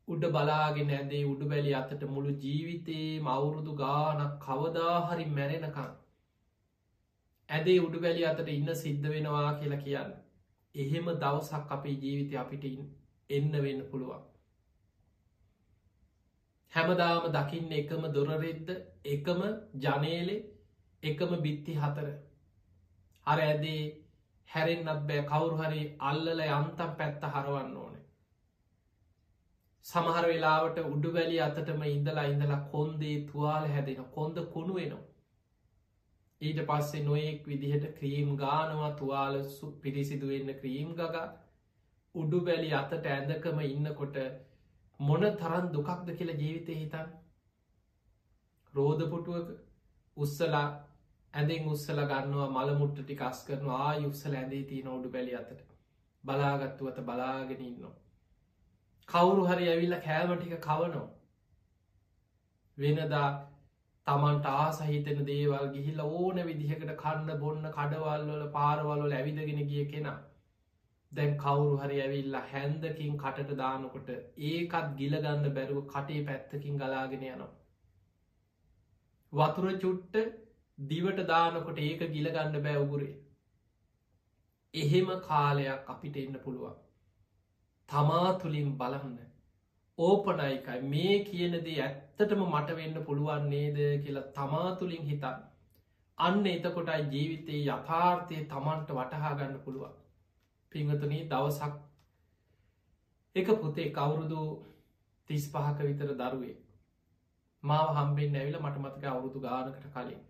[0.07, 5.93] උඩ බලාගෙන ඇදේ උඩු බැලි අතට මුළු ජීවිතයේ මවුරුදු ගානක් කවදාහරි මැරෙනකං.
[7.49, 10.13] ඇදේ උඩු බැලි අතට ඉන්න සිද්ධ වෙනවා කියලා කියන්න.
[10.75, 12.65] එහෙම දවසක් අපේ ජීවිතය අපිට
[13.29, 14.23] එන්න වෙන්න පුළුවන්.
[16.73, 18.69] හැමදාම දකින්න එකම දොරරෙද්ද
[19.07, 19.41] එකම
[19.79, 20.37] ජනේලෙ
[21.03, 22.09] එකම බිත්ති හතර
[23.27, 23.83] අර ඇදේ
[24.49, 27.95] හැරෙන්න්නත් බෑ කවුරු හරි අල්ලල යන්තම් පැත්ත හරවන්න ඕන.
[29.85, 35.03] සමහර වෙලාවට උඩු වැලි අතටම ඉඳලා ඉඳලා කොන්දේ තුවාල හැදෙන කොන්ද කුණු වෙනවා.
[36.41, 41.15] ඊට පස්සේ නොයෙක් විදිහට ක්‍රීම් ගානවා තුවාල සු පිරිසිදුවෙන්න ක්‍රීම් ගග.
[42.15, 44.17] උඩු බැලි අතට ඇඳකම ඉන්නකොට
[44.99, 47.07] මොන තරන් දුකක්ද කියලා ජීවිතය හිතන්
[48.73, 49.49] රෝධපුටුවක
[50.17, 50.67] උස්සලා
[51.33, 55.59] ඇඳෙන් උත්සල ගන්නවා මළමුට්ට ටිකස් කරනවා ආයුස්සල ඇඳේ තියන ඔඩු බැලි අතට.
[56.23, 57.95] බලාගත්තුවත බලාගෙන ඉන්නවා.
[59.09, 61.07] කවුරු හරි ඇවිල්ල කෑමටික කවනෝ
[62.77, 63.27] වෙනදා
[64.07, 70.17] තමන්ට ආසහිතන දේවල් ගිහිල්ල ඕන විදිහකට කන්න බොන්න කඩවල්වල පාරවල්වල ඇවිදගෙන ගිය කෙනා.
[71.11, 74.11] දැන් කවුරු හරි ඇවිල්ල හැන්දකින් කටට දානකොට
[74.49, 77.51] ඒකත් ගිලගන්න බැරුව කටේ පැත්තකින් ගලාගෙන යනවා.
[79.33, 80.15] වතුර චුට්ට
[80.77, 83.13] දිවට දානකොට ඒක ගිලගන්න බෑ උගුරේ.
[84.73, 86.81] එහෙම කාලයක් අපිට එන්න පුළුවන්.
[87.89, 89.17] තමා තුළින් බලන්න
[89.99, 90.81] ඕපනයිකයි.
[90.91, 95.39] මේ කියනදේ ඇත්තටම මට වෙන්න පුළුවන් නේද කියලා තමා තුළින් හිතන්.
[96.17, 99.97] අන්න එතකොටයි ජීවිතයේ යථාර්ථය තමන්ට වටහා ගන්න පුළුවන්.
[100.71, 101.73] පිංහතුනී දවසක්
[103.35, 104.43] එක පුතේ කවුරුදු
[105.29, 106.55] තිස් පහක විතර දරුවේ.
[107.63, 110.21] මාව හම්බෙන් ඇවිල මටමතක අවුරුදු ගානකට කලින්.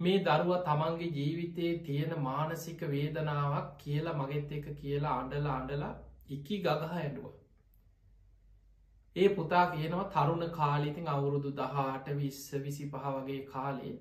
[0.00, 5.92] මේ දරුව තමන්ගේ ජීවිතයේ තියෙන මානසික වේදනාවක් කියලා මගෙත් එක කියලා අඩලා අඩලා
[6.30, 7.39] ඉකි ගගහ ඇඩුව.
[9.16, 13.96] ඒ පුතා කියනවා තරුණ කාලිතින් අවුරුදු දහට විස්ස විසි පහ වගේ කාලේ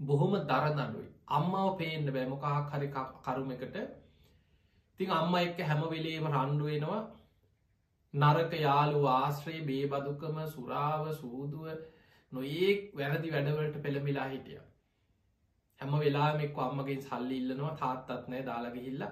[0.00, 2.88] බොහොම දරදඩුයි අම්මාව පේන්න බැමකා හරි
[3.22, 3.76] කරුමකට.
[5.00, 7.00] තිං අම්ම එක්ක හැමවෙලේම රණ්ඩුවෙනවා
[8.14, 11.66] නරක යාලු ආශ්‍රයේ බේබදුකම සුරාව සූදුව
[12.32, 14.60] නොඒක් වැරදි වැඩවලට පෙළමිලා හිටිය.
[15.80, 17.74] හැම වෙලාමෙක් අම්මගෙන් සල්ලි ඉල්ලනවා.
[17.76, 19.02] තාත්තත් නෑ දාලගහිල්ල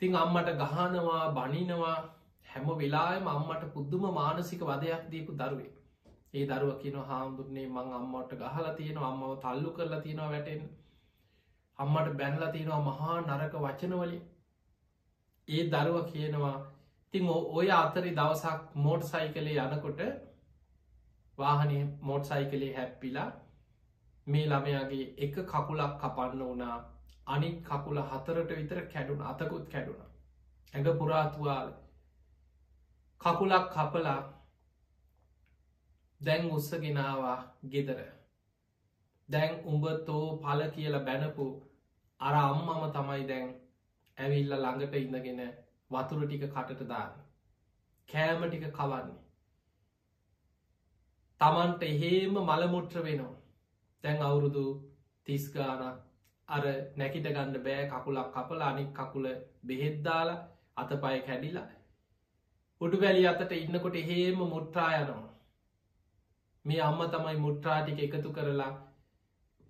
[0.00, 2.00] තිං අම්මට ගහනවා බනිනවා.
[2.52, 5.70] හැම වෙලාම අම්මට පුද්දුම මානසික වදයක් දීපු දරුවේ
[6.34, 10.62] ඒ දරුව කියන හාමුදුරනේ මං අම්මට ගහලා තියෙන අම්මව තල්ලු කරලා තියෙනවා වැටෙන්
[11.78, 14.22] අම්මට බැනලා තියෙනවා මහා නරක වචනවලින්.
[15.48, 16.56] ඒ දරුව කියනවා
[17.14, 20.00] තිං ඔය අතරි දවසක් මෝට් සයිකලේ යනකොට
[21.38, 23.28] වාහනය මෝට් සයිකලේ හැප්පිලා
[24.26, 26.78] මේ ළමයාගේ එක කකුලක් කපන්න වනා
[27.26, 30.10] අනිත් කකුල හතරට විතර කැඩුන අතකුත් කැඩුණ.
[30.74, 31.68] ඇඟ පුරාතුවාල
[33.22, 34.20] කකුලක් කපලා
[36.20, 38.00] දැන් උත්සගෙනවා ගෙදර.
[39.28, 41.46] දැන් උඹතෝ පල කියල බැනපු
[42.20, 43.48] අර අම්මම තමයි දැන්
[44.18, 45.42] ඇවිල්ල ළඟට ඉඳගෙන
[45.90, 47.12] වතුර ටික කටට දාන්න.
[48.08, 49.20] කෑම ටික කවන්නේ.
[51.40, 53.36] තමන්ට එහෙම මළමුට්‍ර වෙනවා.
[54.04, 54.64] තැන් අවුරුදු
[55.26, 55.82] තිස්ගාන
[56.48, 56.64] අර
[56.96, 59.26] නැකිට ගන්න බෑ කකුලක් කපල අනික් කකුල
[59.66, 60.42] බෙහෙද්දාලා
[60.76, 61.81] අතපය කැඩිලා
[62.82, 65.30] උඩු වැලි අතට ඉන්නකොට එහෙම මුට්ටා යනවා
[66.64, 68.72] මේ අම්ම තමයි මුට්ටාටික එකතු කරලා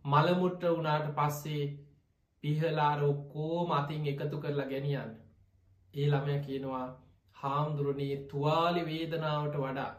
[0.04, 1.64] මළමුට්ට වනාට පස්සේ
[2.44, 5.12] පිහලාර ඔක්කෝ මතින් එකතු කරලා ගැනියන්න
[5.94, 6.86] ඒ ළමය කියනවා
[7.36, 9.92] හාමුදුරනේ තුවාලි වේදනාවට වඩා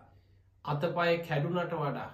[0.66, 2.10] අතපය කැඩුනට වඩා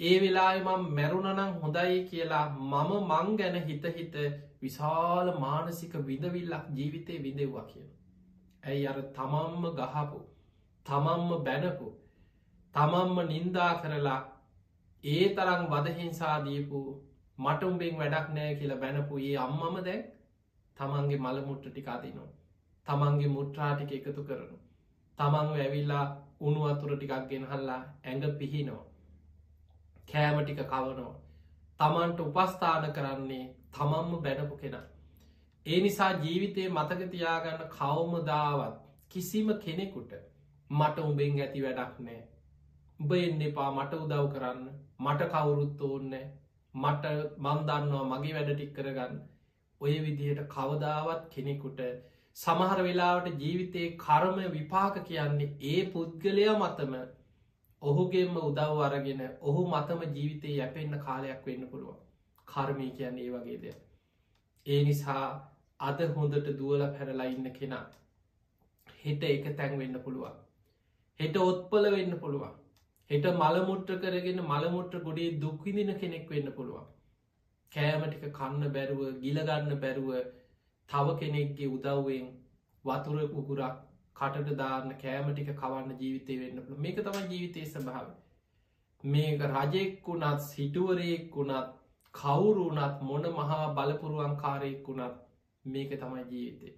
[0.00, 4.18] ඒ වෙලාමම් මැරුණනං හොඳයි කියලා මම මං ගැන හිත හිත
[4.62, 7.88] විශාල මානසික විදවිල්ලක් ජීවිතය විදෙව්වා කියන.
[8.68, 10.20] ඇයි අර තමම්ම ගහපු
[10.86, 11.88] තමම්ම බැනපු
[12.74, 14.20] තමම්ම නින්දා කරලා
[15.04, 16.80] ඒ තරම් වදහිංසාදීපු
[17.38, 20.06] මටුම්බෙන් වැඩක් නෑ කියලා බැනපු ඒ අම්මම දැන්
[20.76, 22.32] තමන්ගේ මළමුට්ට ටිකාතිනවා
[22.86, 24.58] තමන්ගේ මුට්‍රාටික එකතු කරනු
[25.18, 26.06] තමන්ව ඇවිල්ලා
[26.40, 28.82] උණු අතුර ටිකක් ගෙනහල්ලා ඇඟ පිහිනෝ.
[30.08, 31.12] කෑම ටික කවනෝ.
[31.80, 34.86] තමන්ට උපස්ථාන කරන්නේ තමම්ම බැනපු කෙනා.
[35.68, 38.76] ඒ නිසා ජීවිතය මතකතියාගන්න කවුමදාවත්
[39.08, 40.12] කිසිම කෙනෙකුට
[40.70, 42.20] මට උඹෙන් ඇති වැඩක් නෑ.
[43.00, 44.62] උඹ එන්න එපා මට උදව් කරන්න.
[44.98, 46.14] මට කවුරුත් ඕන්න
[46.74, 47.04] මට
[47.38, 49.18] මන්දන්නවා මගේ වැඩ ටික් කරගන්න.
[49.80, 51.82] ඔය විදිහට කවදාවත් කෙනෙකුට
[52.36, 56.96] සමහර වෙලාවට ජීවිතයේ කර්ම විපාක කියන්නේ ඒ පුද්ගලයා මතම
[57.82, 62.00] ඔහුගේම උදව් අරගෙන ඔහු මතම ජීවිතය යැපෙන්න්න කාලයක් වෙන්න පුළුවන්.
[62.48, 63.78] කර්මය කියන්නේ ඒ වගේ දෙයක්.
[64.66, 65.28] ඒ නිසා
[65.80, 67.84] අද හොඳට දුවල පැරලා ඉන්න කෙනා.
[69.02, 70.38] හෙට එක තැන් වෙන්න පුළුවන්.
[71.20, 72.54] හෙට ඔත්පල වෙන්න පුළුවන්.
[73.10, 76.88] හෙට මළමුට්ට කරගෙන මළමුට්ට ගොඩේ දුක්විදින කෙනෙක් වෙන්න පුළුවන්.
[77.72, 80.10] කෑමටික කන්න බැරුව ගිලගන්න බැරුව
[80.88, 82.26] තව කෙනෙක්ගේ උදව්වෙන්
[82.84, 83.78] වතුර කුකුරක්
[84.16, 88.08] කටට දාන්න කෑමටික කවන්න ජීවිතය වෙන්න පුළ මේක තම ජීවිතය සභාව
[89.04, 91.74] මේක රජෙක් වුණත් සිටුවරයෙක් වුණත්
[92.14, 95.24] කවුරුනත් මොන මහා බලපුරුවන්කාරයෙක් වුණත්
[95.68, 96.74] මේක තමයි ජීවිතේ.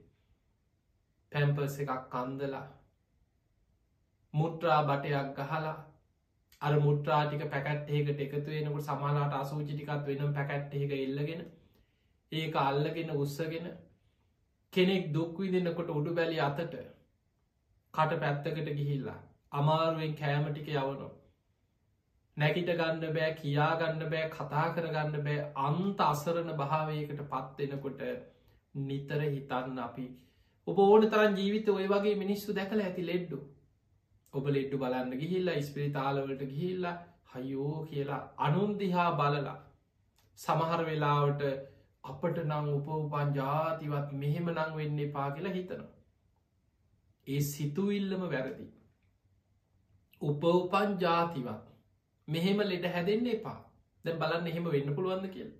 [1.32, 2.66] පැම්පර්ස එකක් කන්දලා
[4.34, 5.76] මුට්‍රා බටයක් ගහලා
[6.62, 11.46] අර මුට්‍රාටික පැකට්ඒකට එකතු වෙනකට සමාලාට අසූචිටිකත් වෙනම් පැකට් එක එල්ලගෙන
[12.32, 13.70] ඒක අල්ලගෙන උත්සගෙන
[14.72, 16.76] කෙනෙක් දුක්විදිනකොට උඩු බැලි අතට
[17.94, 19.18] කට පැත්තකට ගිහිල්ලා
[19.52, 21.08] අමාරුවෙන් කෑමටික යවනො
[22.36, 28.04] නැකිට ගන්න බෑ කියාගන්න බෑ කතා කරගන්න බෑ අන්ත අසරණ භාවයකට පත්වෙනකොට
[28.74, 30.06] නිතර හිතන්න අපි
[30.66, 33.38] ඔබ ඕන තරන් ජීවිත ඔය වගේ මිනිස්සු දැකළ ඇති ලෙඩ්ඩු
[34.34, 36.96] ඔබ ලෙඩ්ඩු බලන්න ගිහිල්ලා ස්පිරිතාලවලට ගිහිල්ලා
[37.34, 39.56] හයෝ කියලා අනුන්දිහා බලලා
[40.38, 41.42] සමහර වෙලාවට
[42.04, 45.90] අපට නං උපවපන් ජාතිවත් මෙහෙම නං වෙන්න එපා කියලා හිතනවා.
[47.26, 48.66] ඒ සිතුවිල්ලම වැරදි.
[50.22, 51.66] උපවපන් ජාතිවත්
[52.28, 53.58] මෙහෙම ලෙඩ හැදෙන්න එපා
[54.04, 55.50] දැන් බලන්න එහෙම වෙන්න පුළුවන්ද කියල.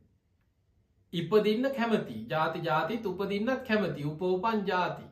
[1.13, 2.27] ඉපදින්න කැමති.
[2.27, 4.05] ජාති ජාතිත් උපදින්නත් කැමති.
[4.05, 5.05] උපවපන් ජාති.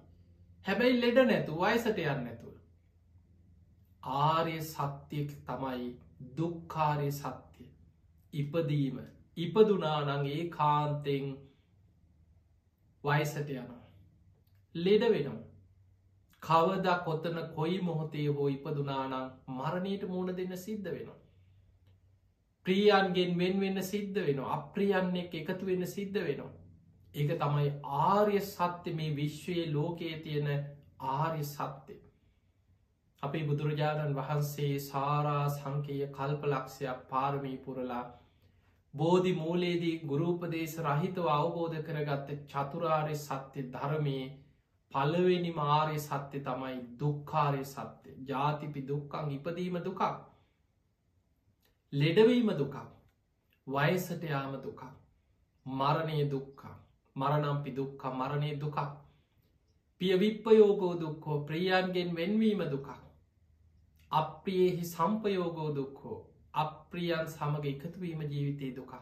[0.64, 2.48] හැබැයි ලෙඩ නැතු වයසට යන්න ඇතු
[4.02, 5.88] ආරය සත්‍යය තමයි
[6.36, 7.68] දුක්කාරය සත්‍යය.
[8.32, 8.98] ඉපදීම.
[9.36, 11.36] ඉපදුනානං ඒ කාන්තෙන්
[13.04, 13.84] වයිසට යනවා.
[14.74, 15.44] ලෙඩ වෙනවා.
[16.42, 19.14] කවද කොතන කොයි මොහොතේ හෝ ඉපදුනානං
[19.48, 21.17] මරණයට මුණ දෙන්න සිද්ධ වෙනවා.
[22.66, 26.52] ප්‍රියන්ගෙන් වෙන් වෙන්න සිද්ධ වෙන අප්‍රියන්නෙක් එකතු වෙන්න සිද්ධ වෙනවා.
[27.14, 27.70] ඒක තමයි
[28.02, 30.48] ආර්ය සත්‍ය මේ විශ්වයේ ලෝකයේ තියෙන
[31.12, 31.98] ආර්ය සත්‍යය
[33.22, 38.02] අපේ බුදුරජාණන් වහන්සේ සාරා සංකය කල්පලක්ෂයක් පාරමී පුරලා
[38.94, 44.28] බෝධි මූලේදී ගුරූපදේශ රහිතව අවබෝධ කරගත්ත චතුරාර්ය සත්‍ය ධර්මයේ
[44.92, 48.14] පලවෙනි මාරය සත්‍ය තමයි දුක්කාරය සත්‍ය.
[48.24, 50.02] ජාතිපි දුක්කං ඉපදීම දුකක්.
[51.92, 52.76] ලෙඩවීම දුකක්
[53.66, 54.80] වයසට යාම දුකක්
[55.66, 56.74] මරණය දුක්කා
[57.16, 58.78] මරණම්පි දුක්කා මරණය දුකක්.
[60.00, 62.88] පිය විප්පයෝගෝ දුක්කෝ ප්‍රියන්ගෙන් වෙන්වීම දුකක්.
[64.10, 66.18] අප්‍රියෙහි සම්පයෝගෝ දුක්හෝ
[66.54, 68.92] අප්‍රියන් සමඟ එකතුවීම ජීවිතය දුකක්.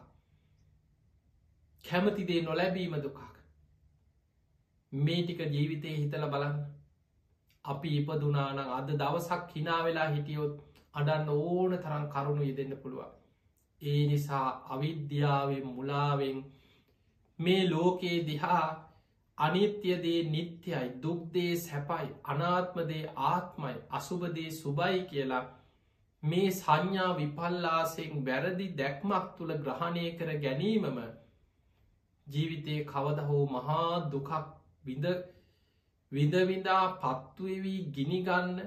[1.85, 3.19] කැමතිදේ නොලැබීම දුකක්.
[4.91, 6.57] මේ ටික ජීවිතය හිතල බලන්න.
[7.65, 10.66] අපි ඉපදුනාන අද දවසක් හිනා වෙලා හිටියොත්
[10.97, 13.11] අඩන්න ඕන තරම් කරුණු යෙදෙන්න්න පුළුවන්.
[13.81, 16.37] ඒ නිසා අවිද්‍යාවෙන් මුලාවෙන්
[17.39, 18.65] මේ ලෝකයේ දිහා
[19.37, 25.45] අනිත්‍යදේ නිත්‍යයි දුක්දේ සැපයි අනාත්මදේ ආත්මයි අසුභදේ සුබයි කියලා
[26.23, 30.97] මේ සංඥා විපල්ලාසෙන් වැරදි දැක්මක් තුළ ග්‍රහණය කර ගැනීමම
[32.27, 34.31] ජීවිතය කවද හෝ මහා දුකක්
[34.83, 35.05] විඳ
[36.11, 38.57] විඳවිඳා පත්තුවවී ගිනිගන්න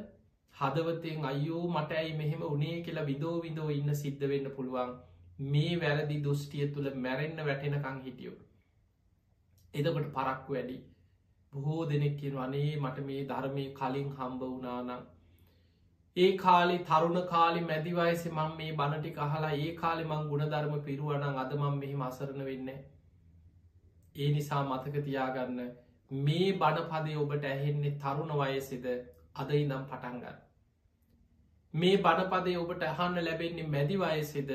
[0.60, 4.90] හදවතෙන් අයෝ මට ඇයි මෙහෙම උනේ කියලා විදෝ විදෝ ඉන්න සිද්ධ වෙන්න පුළුවන්.
[5.48, 8.38] මේ වැරදි දුෘෂ්ටිය තුළ මැරෙන්න්න වැටෙනකං හිටියෝ.
[9.74, 10.76] එදකට පරක්කු වැඩි.
[11.52, 15.06] බොහෝ දෙනෙක් කියෙන අනේ මට මේ ධර්මය කලින් හම්බ වනානම්
[16.16, 21.78] ඒ කාලි තරුණ කාලි මැදිවයස මං මේ බණටි කහලා ඒ කාලෙ මං ගුණධර්ම පිරුවනං අදමං
[21.78, 22.68] මෙහි අසරණ වෙන්න
[24.16, 25.64] ඒ නිසා මතක තියාගන්න
[26.10, 28.86] මේ බණපදය ඔබට ඇහෙන්නේ තරුණ වයසෙද?
[29.34, 30.49] අද ඉනම් පටන්ගන්න
[31.74, 34.50] මේ බණපදය ඔබට ඇහන්න ලැබෙන්නේ මැදි වයසෙද?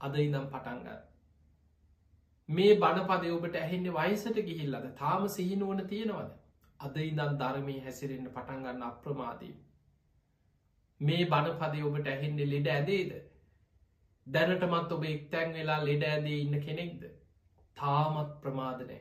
[0.00, 1.04] අද ඉනම් පටන්ගන්න
[2.48, 4.88] මේ බණපදය ඔබට ඇහෙන්නේ වයසට ගිහිල්ලද?
[4.94, 6.30] තාම සිහිනුවන තියෙනවද?
[6.80, 9.54] අද ඉදන් ධර්මය හැසිරෙන්න්න පටන්ගන්න අප්‍රමාදී.
[11.00, 13.12] මේ බණපදය ඔබට ඇහෙන්නේ ලෙඩ ඇදේද?
[14.26, 17.02] දැනටමත් ඔබ එක්තැන් වෙලා ලෙඩ ඇදේ ඉන්න කෙනෙක්ද?
[17.76, 18.98] තාමත් ප්‍රමාදනය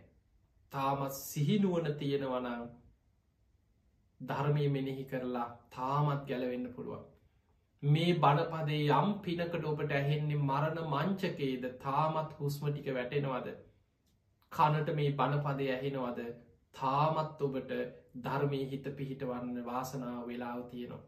[0.74, 2.64] තාමත් සිහිනුවන තියෙනවනං
[4.22, 7.06] ධර්මය මෙනෙහි කරලා තාමත් ගැලවෙන්න පුළුවන්.
[7.86, 13.50] මේ බණපදේ යම් පිනකට ඔබට ඇහෙන්නේ මරණ මංචකේද තාමත් හුස්මටික වැටෙනවද?
[14.52, 16.22] කනට මේ බණපදය ඇහෙනවද?
[16.76, 17.76] තාමත් ඔබට
[18.22, 21.04] ධර්මය හිත පිහිටවන්න වාසනාව වෙලාව තියෙනවා.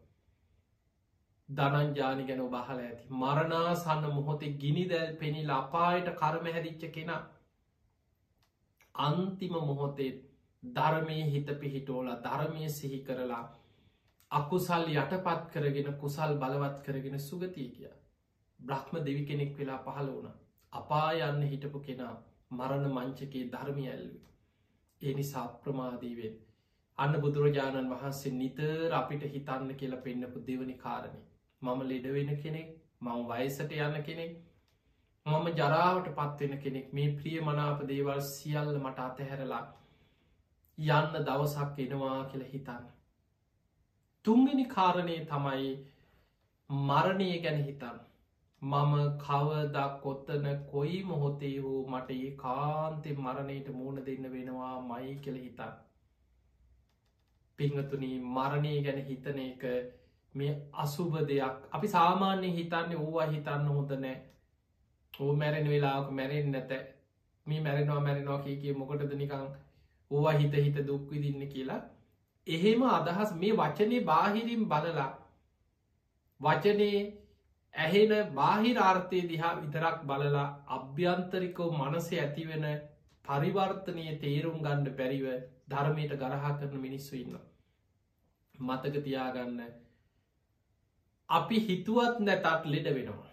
[1.50, 3.04] දනංජානි ගැන බහල ඇති.
[3.16, 7.14] මරණාසන්න මොහොතේ ගිනිදැල් පෙනිල් අපායට කරම හැදිච්ච කෙන.
[8.96, 10.12] අන්තිම මොහොතේ
[10.64, 13.46] ධර්මය හිත පිහිටෝල ධර්මය සිහි කරලා
[14.32, 17.92] අකුසල් යටපත් කරගෙන කුසල් බලවත් කරගෙන සුගතිය කිය
[18.60, 20.34] බ්‍රහ්ම දෙවි කෙනෙක් වෙලා පහළ වුණ.
[20.74, 22.16] අපා යන්න හිටපු කෙනා
[22.52, 24.20] මරණ මංචකේ ධර්මය ඇල්ලි
[25.02, 26.36] ඒ නිසා අප්‍රමාදීවෙන්
[26.98, 31.24] අන්න බුදුරජාණන් වහන්සේ නිතර අපිට හිතන්න කියලා පෙන්න්නපු දෙවනි කාරණය
[31.62, 32.70] මම ලෙඩවෙන කෙනෙක්
[33.02, 34.36] මං වයසට යන්න කෙනෙක්
[35.26, 36.94] මම ජරාවට පත්වෙන කෙනෙක්.
[36.94, 39.64] මේ ප්‍රිය මනාප දේවල් සියල්ල මට අතහැරලා
[40.78, 42.86] යන්න දවසක් එනවා කියල හිතන්න.
[44.28, 45.72] තුන්ගනි කාරණය තමයි
[46.70, 48.00] මරණය ගැන හිතන්න.
[48.62, 55.38] මම කවදක් කොත්තන කොයි මොහොතේ වූ මට ඒ කාන්තෙ මරණයට මූුණ දෙන්න වෙනවා මයි කෙළ
[55.38, 55.74] හිතන්
[57.60, 59.64] පිංහතුනී මරණය ගැන හිතන එක
[60.36, 61.58] මේ අසුභ දෙයක්.
[61.72, 64.18] අපි සාමාන්‍ය හිතන්නේ ඕවා හිතන්න හොඳ නෑ.
[65.14, 66.72] ඕ මැරෙන වෙලාක මැරෙන් නැත.
[67.48, 69.46] මේ මැරෙනවා මැරෙනවා කිය කිය මොකටද නිකං
[70.12, 71.82] ඕවා හිත හිත දුක්විදින්න කියලා
[72.48, 75.08] එහෙම අදහස් මේ වචනේ බාහිරින් බලලා
[76.40, 77.00] වචනේ
[77.74, 82.66] ඇහෙන බාහිරාර්ථය දිහා විතරක් බලලා අභ්‍යන්තරිකෝ මනස ඇතිවෙන
[83.26, 85.28] පරිවර්තනය තේරුම් ගණ්ඩ බැරිව
[85.70, 87.38] ධර්මයට ගරහා කරන මිනිස්සු ඉන්න.
[88.56, 89.60] මතක තියාගන්න
[91.30, 93.32] අපි හිතුවත් නැතත් ලෙඩ වෙනවා.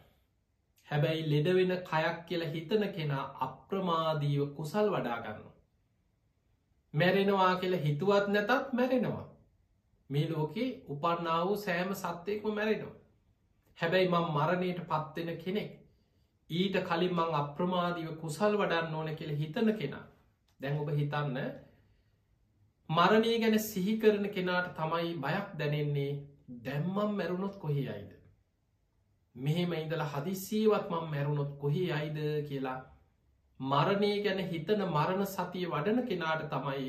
[0.88, 5.53] හැබැයි ලෙඩ වෙන කයක් කියලා හිතන කෙනා අප්‍රමාදීව කුසල් වඩාගන්න.
[6.94, 9.24] මැරෙනවා කියලා හිතුවත් නැතත් මැරෙනවා.
[10.10, 12.94] මේ ලෝකේ උපන්නාව සෑම සත්‍යයක්ම මැරෙනවා.
[13.78, 15.70] හැබැයි මං මරණයට පත්වෙන කෙනෙක්
[16.50, 20.04] ඊට කලින් මං අප්‍රමාදීව කුසල් වඩන්න ඕන කියල හිතන කෙනා
[20.60, 21.38] දැන් ඔබ හිතන්න
[22.88, 26.10] මරණය ගැන සිහි කරන කෙනාට තමයි බයක් දැනෙන්නේ
[26.60, 28.12] දැම්මම් මැරුණොත් කොහේ අයිද
[29.34, 32.18] මෙහෙම ඉඳලා හදිස්සීවත් මං මැරුණොත් කොහේ අයිද
[32.48, 32.78] කියලා
[33.60, 36.88] මරණය ගැන හිතන මරණ සතිය වඩන කෙනාට තමයි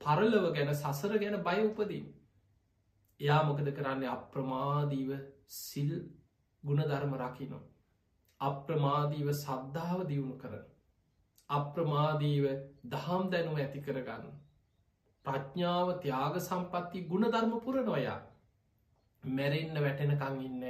[0.00, 2.06] පරලව ගැන සසර ගැන බය උපදින්.
[3.20, 5.10] එයා මොකද කරන්නේ අප්‍රමාදීව
[5.48, 5.92] සිල්
[6.62, 7.60] ගුණධර්ම රකිනො.
[8.40, 10.64] අප්‍රමාදීව සද්ධාව දියුණු කරන.
[11.50, 12.44] අප්‍රමාදීව
[12.86, 14.32] දහම් දැනුව ඇති කරගන්න.
[15.24, 18.18] ප්‍රඥාව ත්‍යාග සම්පත්ති ගුණධර්ම පුරනොයා.
[19.24, 20.66] මැරෙන්න්න වැටෙනකං ඉන්න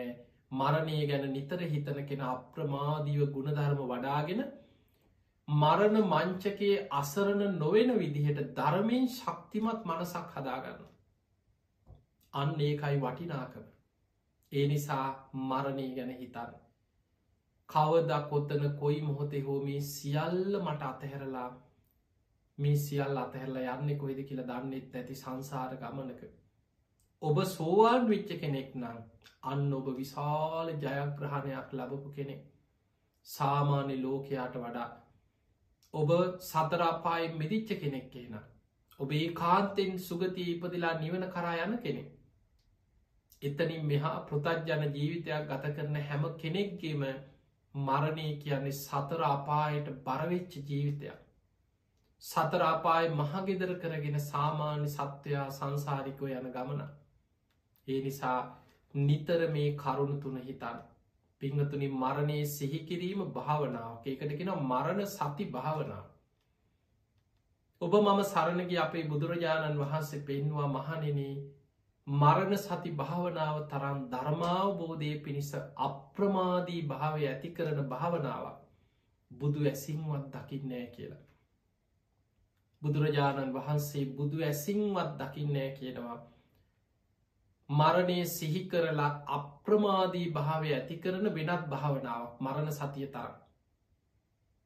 [0.52, 4.42] මරණය ගැන නිතර හිතන කෙන අප්‍රමාදීව ගුණධර්ම වඩාගෙන
[5.48, 10.80] මරණ මංචකයේ අසරණ නොවෙන විදිහට ධර්මයෙන් ශක්තිමත් මනසක් හදාගන්න.
[12.32, 13.66] අන්න ඒකයි වටිනාකම.
[14.52, 15.06] ඒ නිසා
[15.42, 16.56] මරණය ගැන හිතන්න.
[17.68, 21.48] කවදක් ඔත්තන කොයි මොහොතේ හෝ මේ සියල්ල මට අතහැරලා
[22.58, 26.28] මේ සියල් අතහැරලා යන්න කොයිද කියලා දන්නෙත් ඇති සංසාර ගමනක.
[27.22, 29.00] ඔබ සෝවාන් විච්ච කෙනෙක් නම්
[29.44, 32.46] අන්න ඔබ විශාල ජයග්‍රහණයක් ලබපු කෙනෙක්.
[33.26, 34.92] සාමාන්‍ය ලෝකයාට වඩා
[35.96, 38.34] ඔබ සතරාපායි මිදිච්ච කෙනෙක් කියන.
[39.00, 42.08] ඔබේ කාන්තෙන් සුගතිය ඉපදිලා නිවන කරා යන කෙනෙක්.
[43.42, 47.06] එතනින් මෙහා පෘතජ්ජන ජීවිතයක් ගත කරන හැම කෙනෙක්ගේම
[47.74, 51.18] මරණය කියන්නේ සතර අපායට බරවෙච්ච ජීවිතයක්.
[52.22, 56.82] සතරාපාය මහගෙදර කරගෙන සාමාන්‍ය සත්වයා සංසාරිකෝ යන ගමන.
[57.86, 58.38] ඒ නිසා
[58.94, 60.78] නිතර මේ කරුණු තුන හිතන්
[61.42, 66.06] පිංහතුනි මරණයේ සිහිකිරීම භාවනාව ඒකටගෙන මරණ සති භාවනාව.
[67.80, 71.20] ඔබ මම සරණග අපේ බුදුරජාණන් වහන්සේ පෙන්වා මහනෙන
[72.06, 78.58] මරණ සති භාවනාව තරම් ධර්මාවබෝධය පිණිස අප්‍රමාදී භාවය ඇති කරන භාවනාවක්
[79.30, 81.24] බුදු ඇසින්වත් දකින්නෑ කියලා.
[82.82, 86.16] බුදුරජාණන් වහන්සේ බුදු ඇසින්වත් දකින්නෑ කියනවා
[87.70, 93.34] මරණය සිහි කරලා අප්‍රමාදී භාවය ඇති කරන වෙනත් භාවනාවක් මරණ සතිය තරම්.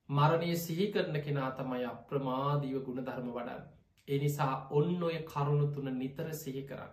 [0.08, 3.62] මරණය සිහි කරන කෙනා තමයි අප්‍රමාදීව ගුණ ධර්ම වඩන්.
[4.08, 6.92] එනිසා ඔන්න ඔය කරුණු තුන නිතර සිහි කරන්න.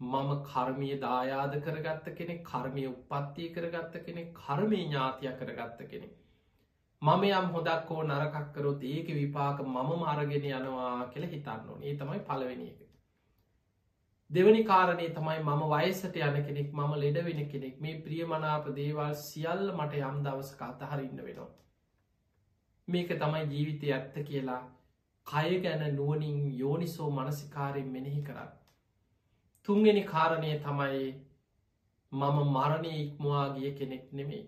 [0.00, 6.10] මම කර්මය දායාද කරගත්ත කෙනෙ කර්මය උපත්තිය කරගත්ත කෙනෙ කර්මය ඥාතිය කරගත්ත කෙනෙ.
[7.02, 12.68] මම යම් හොදක් හෝ නරකක්කරොත් ඒක විපාක මම මාරගෙන යනවා කියල හිතන්න ඕනේ තමයි පලවෙනි
[12.68, 12.87] එක.
[14.30, 19.70] දෙවනි කාරණය තමයි මම වයසට යන කෙනෙක් මම ලෙඩ වෙන කෙනෙක් මේ ප්‍රියමනාප දේවල් සියල්ල
[19.70, 21.48] මට යම් දවසක අතහරන්න වෙනවා.
[22.88, 24.60] මේක තමයි ජීවිතය ඇත්ත කියලා
[25.26, 28.52] කය ගැන නුවනින් යෝනිසෝ මනසිකාරයෙන් මෙනෙහි කරන්න.
[29.68, 31.02] තුන්ගෙන කාරණය තමයි
[32.12, 34.46] මම මරණය ඉක්මවා ගිය කෙනෙක් නෙමේ.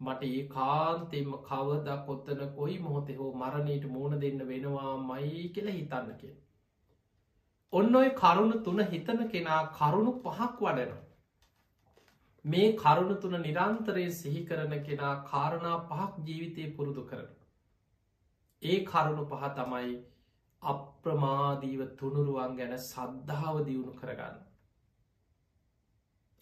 [0.00, 6.16] මට ඒ කාන්තෙම කවද කොත්තන කොයි මොහොතෙ හෝ මරණයට මූුණ දෙන්න වෙනවා මයි කියල හිතන්න
[6.20, 6.40] කිය.
[7.72, 11.00] ඔන්න ඔය කරුණු තුන හිතන කෙනා කරුණු පහක් වඩනවා.
[12.44, 17.28] මේ කරුණු තුන නිරන්තරය සිහි කරන කෙනා කාරණා පහක් ජීවිතය පුරුදු කරන.
[18.62, 19.92] ඒ කරුණු පහ තමයි
[20.62, 24.36] අප්‍රමාදීව තුනුරුවන් ගැන සද්ධාව දියුණු කරගන්න.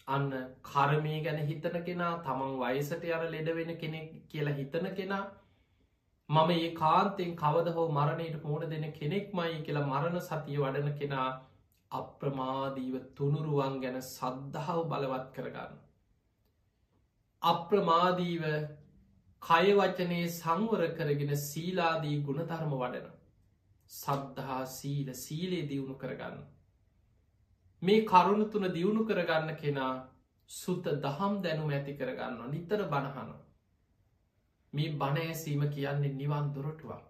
[0.07, 0.31] අන්න
[0.63, 5.23] කරමය ගැන හිතන කෙනා තමන් වයසට යන ලෙඩවෙන කෙනෙක් කියලා හිතන කෙනා
[6.31, 11.29] මම ඒ කාන්තෙන් කවද හෝ මරණයට මෝන දෙන කෙනෙක් මයි කියලා මරණ සතිය වඩන කෙනා
[11.91, 15.73] අප්‍රමාදීව තුනුරුවන් ගැන සද්ධාව බලවත් කරගන්න.
[17.41, 18.45] අප්‍රමාදීව
[19.41, 23.11] කයවචනයේ සංවර කරගෙන සීලාදී ගුණධර්ම වඩන.
[23.91, 26.41] සද්ධහා සීල සීලේ දියුණු කරගන්න.
[27.81, 29.93] මේ කරුණු තුන දියුණු කරගන්න කෙනා
[30.49, 33.31] සුත දහම් දැනුම ඇති කරගන්න නිතර බණහන.
[34.73, 37.03] මේ බණෑසීම කියන්නේ නිවන් දොරටුවක්.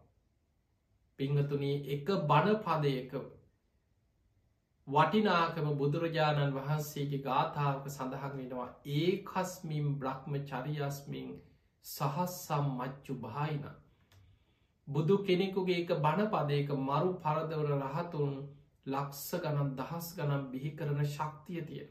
[1.20, 3.14] පිංහතුනී එක බණ පදයක
[4.88, 11.30] වටිනාකම බුදුරජාණන් වහන්සේගේ ගාථාවක සඳහන් වෙනවා ඒකස්මින් බ්‍රහ්ම චරියස්මින්
[11.86, 13.78] සහස්සම් මච්චු භායිනා
[14.88, 18.34] බුදු කෙනෙකුගේ එක බණපදයක මරු පරදවර රහතුන්
[18.88, 21.90] ලක්ස ගනම් දහස් ගනම් බිහි කරන ශක්තිය තියෙන.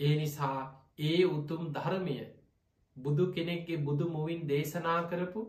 [0.00, 0.58] ඒ නිසා
[1.00, 2.18] ඒ උතුම් ධර්මය
[2.96, 5.44] බුදු කෙනෙක්ගේ බුදු මුවින් දේශනා කරපු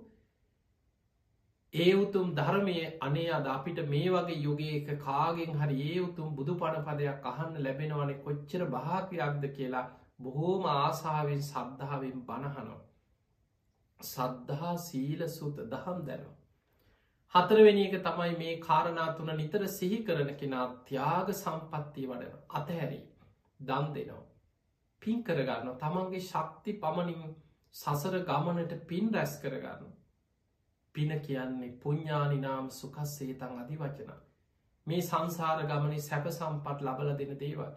[1.74, 6.54] ඒ උතුම් ධර්මය අනේ අද අපිට මේ වගේ යුගේ එක කාගෙන් හරි ඒ උතුම් බුදු
[6.56, 9.86] පණපදයක් අහන්න ලැබෙනවනේ කොච්චර භාකයක්ද කියලා
[10.20, 12.82] බොහෝම ආසාාවෙන් සද්ධාවෙන් බණහනවා.
[14.00, 16.36] සද්ධහා සීල සුත දහම් දැනවා.
[17.34, 23.04] හතරවෙනි එක තමයි මේ කාරණා තුන නිතර සිහි කරන කෙනා ත්‍යාග සම්පත්තිය වඩන අතහැරී
[23.60, 24.24] දම් දෙනවා.
[25.02, 27.36] පින් කරගන්න තමන්ගේ ශක්ති පමණින්
[27.76, 29.90] සසර ගමනට පින් රැස් කරගන්න.
[30.96, 34.12] පින කියන්නේ පුඤ්ඥානිනාම් සුකස්සේ තන් අධි වචන.
[34.88, 37.74] මේ සංසාර ගමනි සැප සම්පත් ලබල දෙන දේවල්.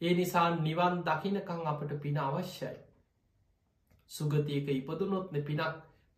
[0.00, 2.76] ඒ නිසා නිවන් දකිනකං අපට පින අවශ්‍යයි.
[4.10, 5.62] සුගතියක ඉපදුනොත්න පිනක්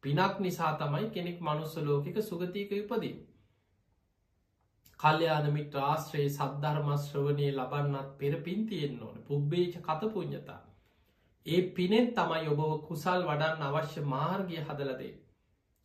[0.02, 3.14] පිනක් නිසා තමයි කෙනෙක් මනුස්ස ලෝකික සුගතියක ඉපදී.
[5.04, 10.60] කල්්‍යයානමිට ආශ්‍රයේ සද්ධර්මශ්‍රවනය ලබන්නත් පෙර පින්තියෙන් ඕන පුබ්බේච කතපුඥතා.
[11.46, 15.10] ඒ පිනෙන් තමයි ඔබව කුසල් වඩන්න අවශ්‍ය මාර්ගය හදලදේ.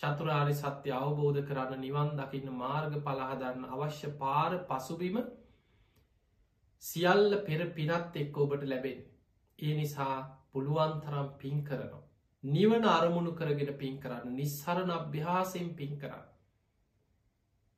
[0.02, 5.18] චතුරාරි සත්‍ය අවබෝධ කරන්න නිවන් දකින්න මාර්ග පලහදන්න අවශ්‍ය පාර පසුබිම
[6.84, 9.02] සියල්ල පෙර පිනත් එක්ක ඔබට ලැබෙන්.
[9.60, 10.16] ඒ නිසා
[10.52, 12.06] පුළුවන්තරම් පින් කරනවා.
[12.44, 16.24] නිවන අරමුණු කරගෙන පින් කරන්න නිස්සරණ අභ්‍යාසයෙන් පින් කරන්න.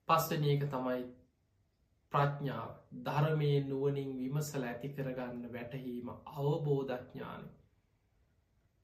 [0.07, 1.01] පස්සනයක තමයි
[2.11, 2.71] ප්‍රඥාව
[3.03, 7.43] ධර්මය නුවනින් විමසල ඇති කරගන්න වැටහීම අවබෝධඥාන.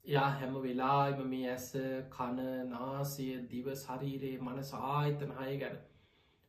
[0.06, 1.68] එයා හැම වෙලාම මේ ඇස
[2.12, 5.78] කණ නාසය දිව ශරීරයේ මනස ආයතන හය ගැන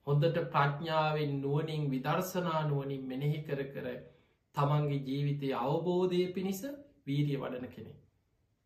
[0.06, 3.96] හොඳට ප්‍රඥාවෙන් නුවනින් විදර්ශනා නුවනින් මෙනෙහි කර කර
[4.54, 6.62] තමන්ගේ ජීවිතය අවබෝධය පිණිස
[7.04, 7.92] වීරිය වඩන කෙනෙ.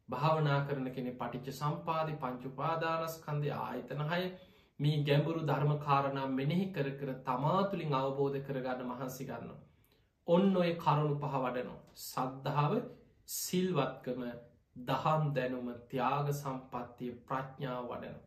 [0.08, 4.22] භාවනා කරන කෙනෙ පටිච්ච සම්පාධි පංචුපාදානස්කන්දය ආයතනහය
[4.80, 9.52] මේ ගැඹුරු ධර්මකාරණා මෙනෙහි කර කර තමාතුළින් අවබෝධ කරගන්න මහන්සි ගන්න.
[10.28, 11.78] ඔන්න ඔය කරුණු පහ වඩනෝ.
[12.02, 12.74] සද්ධාව
[13.28, 14.22] සිල්වත්කම
[14.86, 18.18] දහම් දැනුම ත්‍යාග සම්පත්තිය ප්‍රඥාව වඩන.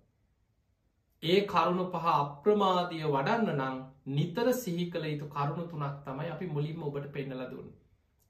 [1.23, 3.77] ඒ කරුණු පහ අප්‍රමාදිය වඩන්න නම්
[4.11, 7.71] නිතර සිහි කළ යුතු කරුණු තුනක් තමයි අපි මුලින්ම ඔබට පෙන්නල දුන්න.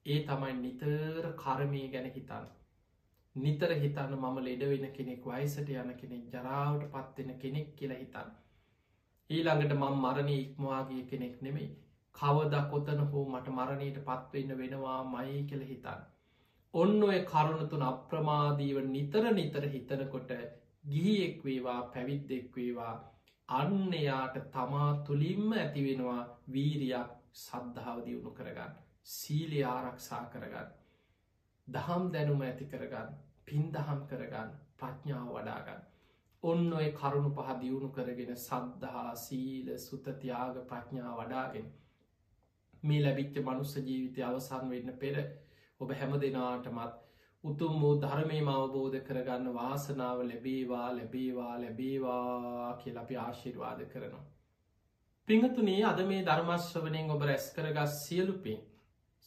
[0.05, 2.45] ඒ තමයි නිතර කරමය ගැන හිතන්න.
[3.36, 8.30] නිතර හිතන්න මම ලෙඩ වෙන කෙනෙක් වයිසට යන කෙනෙක් ජරාවට පත්වෙන කෙනෙක් කියලා හිතන්න.
[9.30, 11.72] ඊළඟට මං මරණය ඉක්මවාගේ කෙනෙක් නෙමෙයි
[12.16, 16.06] කවද කොතන හෝ මට මරණයට පත්වවෙන්න වෙනවා මයි කෙළ හිතන්න.
[16.74, 20.32] ඔන්න ඔය කරුණතුන අප්‍රමාදීව නිතර නිතර හිතනකොට
[20.86, 22.96] ගිහියෙක් වේවා පැවිද්දෙක් වේවා
[23.50, 27.12] අන්න එයාට තමා තුළින්ම ඇතිවෙනවා වීරයක්
[27.42, 28.74] සද්ධාව දියුණු කරගන්න.
[29.12, 30.74] සීලි ආරක්ෂා කරගන්න.
[31.68, 35.82] දහම් දැනුම ඇති කරගන්න පින් දහම් කරගන්න ප්‍රඥාව වඩාගන්න.
[36.43, 41.72] ඔන්න ඔය කරුණු පහ දියුණු කරගෙන සද්ධහා සීල සුතතියාග ප්‍රඥා වඩාගෙන.
[42.84, 45.16] මේ ලැබිච්ච මනුස්ස ජීවිතය අවසන් වෙන්න පෙර
[45.80, 47.02] ඔබ හැම දෙනාටමත්
[47.43, 54.24] උතුම් වූ ධර්මයම අවබෝධ කරගන්න වාසනාව ලැබේවා ලැබේවා ලැබේවා කියලපි ආශිර්වාද කරනවා.
[55.28, 58.64] පිංහතුනේ අද මේ ධර්මශ්‍රවනයෙන් ඔබ රැස් කරගස් සියලුපින්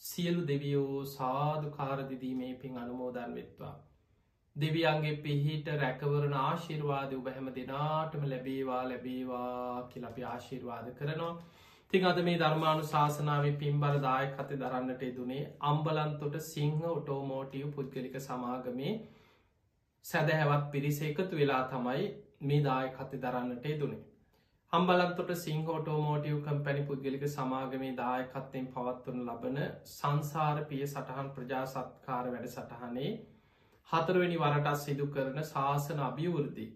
[0.03, 3.75] සියලු දෙවියෝ සාධ කාරදිදීමේ පින් අනුමෝදන් වෙත්වා.
[4.59, 11.33] දෙවියන්ගේ පිහිට රැකවරණ ආශිර්වාද ඔබ හැම දෙනාටම ලැබේවා ලැබේවා කියලපි ආශිර්වාද කරනවා.
[11.93, 18.95] තිං අද මේ ධර්මාණු ශාසනාවේ පින්බර දායකත දරන්නට යදුනේ අම්බලන්තොට සිංහ ඔටෝමෝටිය් පුද්ගලික සමාගමේ
[20.05, 22.05] සැදැහැවත් පිරිස එකතු වෙලා තමයි
[22.43, 24.05] මේ දායකත දරන්නට යදුනේ.
[24.73, 33.13] හම්බලන්තොට සිංහෝටෝමෝටිය් කම්පැනි පුද්ගලික සමාගමේ දායකත්තයෙන් පවත්වන ලබන සංසාර පිය සටහන් ප්‍රජාසත්කාර වැඩ සටහනේ
[33.89, 36.66] හතරවෙනි වරටත් සිදු කරන ශාසන අභිවෘද්ධි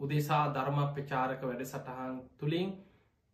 [0.00, 2.68] උදෙසා ධර්මප්‍රචාරක වැඩ සටහන් තුළින්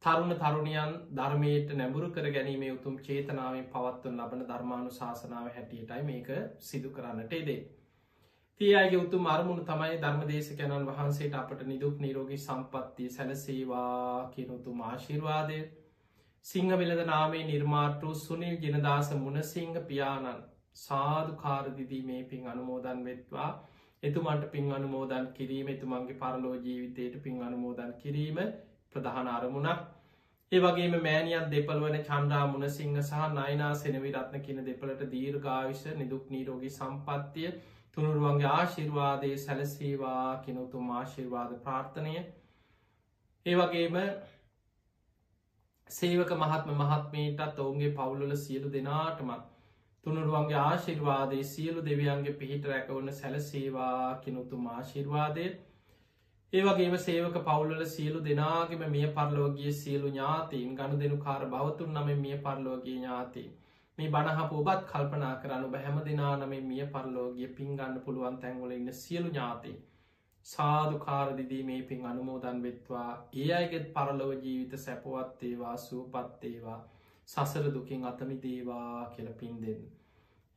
[0.02, 6.30] තරුණ තරුණියන් ධර්මයට නැඹුරු කර ගැනීමේ උතුම් චේතනාවෙන් පවත්වන ලබන ධර්මාණු ශාසනාව හැටියටයි මේක
[6.62, 7.60] සිදු කරන්නට එදේ.
[8.60, 15.60] තිය අයගේ උතුම් අරමුණු තමයි ධර්මදේශකැනන් වහන්සේට අපට නිදුක් නිරෝගී සම්පත්තිය සැලසේවා කියනුතුම් ආශිර්වාදය
[16.44, 20.44] සිංහ වෙලද නාමේ නිර්මාර්ටු සුනිල් ගෙනදාස මුණසිංහ පියාණන්
[20.76, 23.50] සාධු කාරදිදී මේ පින් අනුමෝදන් වෙත්වා.
[24.02, 28.40] එතුමන්ට පින් අනුමෝදන් කිරීම එතුමන්ගේ පරලෝ ජීවිතයට පින් අනුමෝදන් කිරීම
[28.94, 29.84] ප්‍රධාන අරමුණක්.
[30.52, 36.72] ඒ වගේම මෑනියන් දෙපල් වන චන්ඩා මුණසිංහ සහ නයිනා සෙනවිරත්න කියන දෙපලට දීර්ඝාවිශ නිදුක් නීරෝගී
[36.72, 37.48] සම්පත්තිය
[37.94, 42.14] තුනුරුවන්ගේ ආශිර්වාදය සැලසේවා කෙනුතුම් ආශිර්වාද ප්‍රාර්ථනය.
[43.46, 43.98] ඒ වගේම
[45.90, 49.53] සේවක මහත්ම මහත්මීටත් ඔවුන්ගේ පවුලල සියලු දෙනාටමත්
[50.04, 55.46] තුනුරුවන්ගේ ආශිර්වාදය සියලු දෙවියන්ගේ පිහිට රැකවන්න සැලසේවා කෙනුතුම් ආශිර්වාදය.
[56.52, 62.36] ඒවගේම සේවක පවුල්ල සියලු දෙනාගෙම මිය පරලෝගිය සියලු ඥාතීන් ගණු දෙනු කාර බවතුන් නම මිය
[62.40, 63.48] පරලෝගී ඥාතී
[63.98, 69.28] මේ බණහප ඔබත් කල්පනා කරන්න බැහැම දෙනා නම මිය පරලෝගිය පින්ගන්න පුළුවන් තැන්වල ඉන්න සියලු
[69.30, 69.76] ඥාතී
[70.46, 73.10] සාධු කාරදිදී මේ පින් අනුමෝදන් වෙත්වා.
[73.34, 76.80] ඒ අයගෙත් පරලොව ජීවිත සැපවත්තේවා සූපත්තේවා
[77.28, 79.80] සසර දුකින් අතමි දේවා කියල පින් දෙන්න.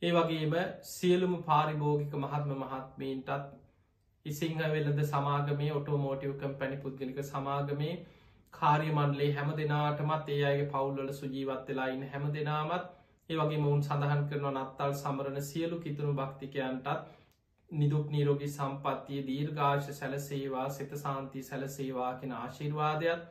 [0.02, 0.54] ඒ වගේම
[0.88, 3.48] සියලුම පාරිභෝගික මහත්ම මහත්මීන්ටත්
[4.26, 7.94] ඉසිංහ වෙලද සමාගමේ ඔටෝමෝටිව් කම්පැනි පුද්ගලික සමාගමේ
[8.54, 12.86] කාරය මණ්ඩලේ හැම දෙනාටමත් ඒ අයගේ පවුල්ල සුජීවත් වෙලා ඉන්න හැම දෙනාමත්
[13.30, 17.16] ඒ වගේ මොවුන් සඳහන් කරන නත්තල් සමරණ සියලු කිතුුණු භක්තිකයන්ටත්
[17.70, 23.26] නිදුක් නීරෝගි සම්පත්තිය දීර්ඝාශ සැලසේවා සිත සාන්ති සැලසේවා කෙන ආශිර්වාදයක්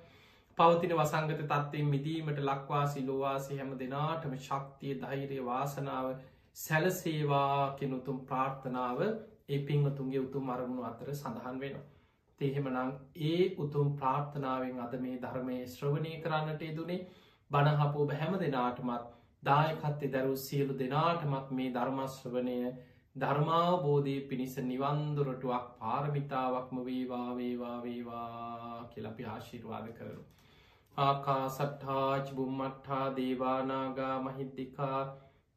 [0.58, 6.08] පවතින වසංගත තත්වයෙන් මිදීමට ලක්වාසි ලෝවාසි හැම දෙනාටම ශක්තිය ධෛරය වාසනාව
[6.58, 11.84] සැලසේවා කෙනුතුම් ප්‍රාර්ථනාව ඒ පින්වතුන්ගේ උතුම් අරමුණු අතර සඳහන් වෙනවා.
[12.40, 12.90] තේහෙමනං
[13.24, 17.06] ඒ උතුම් ප්‍රාර්ථනාවෙන් අද මේ ධර්මය ශ්‍රවණය කරන්නට යුදුනේ
[17.52, 19.12] බණහපෝ බැහැම දෙනාටමත්
[19.44, 22.58] දායකත්තේ දැරු සියලු දෙනාටමත් මේ ධර්මශ්‍රවනය
[23.16, 30.26] ධර්මාබෝධය පිණිස නිවන්දුරටුවක් පාරමිතාවක්ම වේවා වේවා වේවා කියලපි ආශිර්වාද කරනු.
[30.98, 35.02] ආකා සට්හාච් බුම්මට්හා දේවානාගා මහිද්දිකා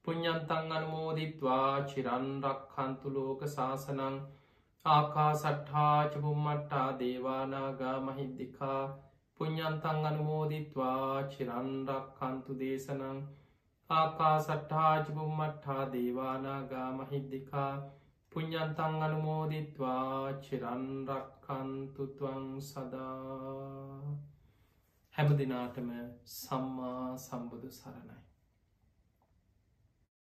[0.05, 4.19] පුඤ්ඥන්තන් අනුමෝදිත්වා චිරන්රක්කන්තු ලෝක ශාසනං
[4.85, 8.83] ආකා සට්හාචපුම්මට්ටා දේවානාගා මහිද්දිකා
[9.41, 13.21] පුඤ්ඥන්තන් අනුමෝදිත්වා චිරන්රක්කන්තු දේශනං
[13.91, 17.71] ආකා සට්හාචපුම්මට්හා දේවානාගා මහිද්දිකා
[18.33, 20.85] පුඤ්ඥන්තන් අනුමෝදිත්වා චිරන්රක්කන්තුතුවං
[22.65, 24.30] සදා
[25.21, 25.89] හැම දිනාටම
[26.35, 28.15] සම්මා සම්බුදු සරණයි.